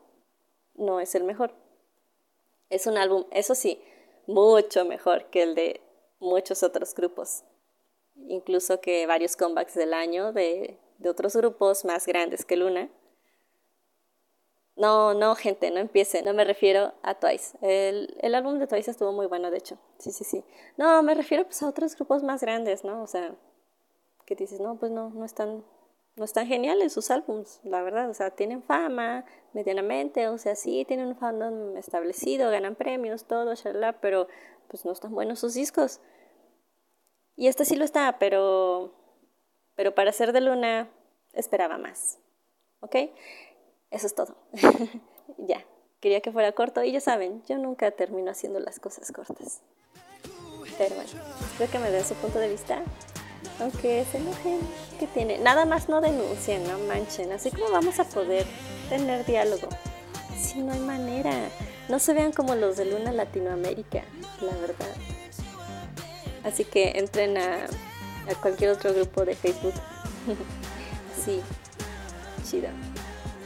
no 0.75 1.01
es 1.01 1.15
el 1.15 1.25
mejor. 1.25 1.53
Es 2.71 2.87
un 2.87 2.97
álbum, 2.97 3.25
eso 3.31 3.55
sí, 3.55 3.83
mucho 4.27 4.85
mejor 4.85 5.27
que 5.31 5.43
el 5.43 5.55
de 5.55 5.81
muchos 6.25 6.63
otros 6.63 6.95
grupos. 6.95 7.45
Incluso 8.29 8.81
que 8.81 9.07
varios 9.07 9.37
comebacks 9.37 9.75
del 9.75 9.95
año 9.95 10.33
de 10.33 10.79
de 10.99 11.11
otros 11.11 11.37
grupos 11.37 11.85
más 11.85 12.07
grandes 12.07 12.45
que 12.45 12.57
Luna. 12.57 12.89
No, 14.77 15.15
no, 15.15 15.37
gente, 15.37 15.71
no 15.71 15.79
empiecen. 15.79 16.25
No 16.25 16.35
me 16.35 16.45
refiero 16.45 16.93
a 17.03 17.15
Twice. 17.15 17.57
El, 17.61 18.17
el, 18.21 18.35
álbum 18.35 18.59
de 18.59 18.67
Twice 18.67 18.91
estuvo 18.91 19.13
muy 19.13 19.27
bueno, 19.27 19.51
de 19.51 19.59
hecho. 19.59 19.79
Sí, 19.99 20.11
sí, 20.11 20.25
sí. 20.25 20.45
No, 20.77 21.01
me 21.03 21.15
refiero 21.15 21.45
pues 21.45 21.63
a 21.63 21.69
otros 21.69 21.95
grupos 21.95 22.25
más 22.25 22.41
grandes, 22.41 22.83
¿no? 22.85 23.03
O 23.03 23.07
sea, 23.07 23.35
que 24.27 24.35
dices, 24.35 24.61
no, 24.61 24.77
pues 24.77 24.91
no, 24.91 25.11
no 25.11 25.25
están, 25.25 25.65
no 26.17 26.25
están 26.25 26.47
geniales 26.47 26.93
sus 26.93 27.11
álbums, 27.11 27.61
la 27.65 27.83
verdad. 27.83 28.09
O 28.09 28.15
sea, 28.15 28.31
tienen 28.31 28.63
fama 28.63 29.25
medianamente, 29.53 30.29
o 30.29 30.39
sea, 30.39 30.55
sí, 30.55 30.85
tienen 30.87 31.09
un 31.09 31.17
fandom 31.17 31.77
establecido, 31.77 32.51
ganan 32.51 32.77
premios, 32.77 33.25
todo, 33.25 33.55
shalala, 33.55 34.01
pero 34.01 34.29
pues 34.69 34.85
no 34.85 34.93
están 34.93 35.13
buenos 35.13 35.41
sus 35.41 35.55
discos. 35.55 36.01
Y 37.37 37.49
este 37.49 37.65
sí 37.65 37.77
lo 37.77 37.85
está, 37.85 38.19
pero 38.19 38.95
pero 39.75 39.95
para 39.95 40.13
ser 40.13 40.33
de 40.33 40.41
luna 40.41 40.89
esperaba 41.33 41.79
más. 41.79 42.19
¿Ok? 42.81 42.97
Eso 43.91 44.07
es 44.07 44.15
todo. 44.15 44.37
ya, 45.39 45.65
quería 46.01 46.21
que 46.21 46.33
fuera 46.33 46.53
corto 46.53 46.83
y 46.85 46.93
ya 46.93 47.01
saben, 47.01 47.43
yo 47.45 47.59
nunca 47.59 47.91
termino 47.91 48.31
haciendo 48.31 48.61
las 48.61 48.79
cosas 48.79 49.11
cortas. 49.13 49.63
Pero 50.79 50.95
bueno, 50.95 51.11
espero 51.41 51.71
que 51.71 51.79
me 51.79 51.91
den 51.91 52.05
su 52.05 52.15
punto 52.15 52.39
de 52.39 52.49
vista. 52.49 52.83
Aunque 53.61 54.05
se 54.11 54.19
enojen, 54.19 54.61
¿qué 54.99 55.07
tiene? 55.07 55.39
Nada 55.39 55.65
más 55.65 55.89
no 55.89 56.01
denuncien, 56.01 56.65
no 56.65 56.79
manchen. 56.81 57.33
Así 57.33 57.51
como 57.51 57.71
vamos 57.71 57.99
a 58.01 58.05
poder 58.05 58.47
tener 58.89 59.25
diálogo. 59.25 59.69
Si 60.39 60.59
no 60.61 60.73
hay 60.73 60.81
manera. 60.81 61.33
No 61.89 61.99
se 61.99 62.15
vean 62.15 62.33
como 62.33 62.55
los 62.55 62.77
de 62.77 62.87
Luna 62.87 63.13
Latinoamérica, 63.13 64.05
la 64.41 64.57
verdad. 64.57 64.89
Así 66.43 66.65
que 66.65 66.93
entren 66.97 67.37
a 67.37 67.67
a 68.29 68.35
cualquier 68.35 68.71
otro 68.71 68.93
grupo 68.95 69.25
de 69.25 69.35
Facebook. 69.35 69.75
sí, 71.25 71.41
chido, 72.45 72.69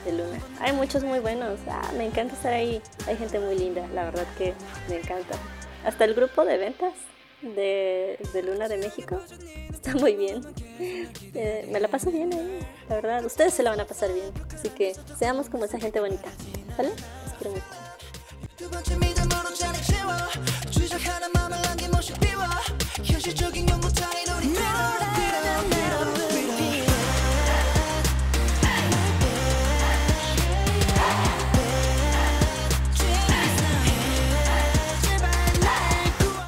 de 0.05 0.13
Luna. 0.13 0.41
Hay 0.61 0.73
muchos 0.73 1.03
muy 1.05 1.19
buenos. 1.19 1.59
Ah, 1.69 1.91
me 1.97 2.07
encanta 2.07 2.35
estar 2.35 2.53
ahí. 2.53 2.81
Hay 3.07 3.17
gente 3.17 3.39
muy 3.39 3.59
linda, 3.59 3.87
la 3.95 4.05
verdad 4.05 4.27
que 4.37 4.55
me 4.89 4.97
encanta. 4.97 5.37
Hasta 5.85 6.05
el 6.05 6.15
grupo 6.15 6.45
de 6.45 6.59
ventas 6.59 6.93
de, 7.43 8.19
de, 8.33 8.43
Luna 8.43 8.69
de 8.69 8.79
México. 8.79 9.21
Está 9.73 9.95
muy 9.95 10.15
bien. 10.17 10.43
Eh, 10.81 11.69
me 11.71 11.81
la 11.81 11.89
paso 11.89 12.11
bien 12.11 12.33
ahí, 12.33 12.61
la 12.89 12.97
verdad. 12.97 13.25
Ustedes 13.25 13.55
se 13.55 13.63
la 13.63 13.71
van 13.71 13.81
a 13.81 13.85
pasar 13.85 14.13
bien. 14.13 14.31
Así 14.55 14.69
que 14.71 14.95
seamos 15.19 15.49
como 15.49 15.65
esa 15.65 15.79
gente 15.79 16.01
bonita. 16.01 16.29
¿Vale? 16.77 16.91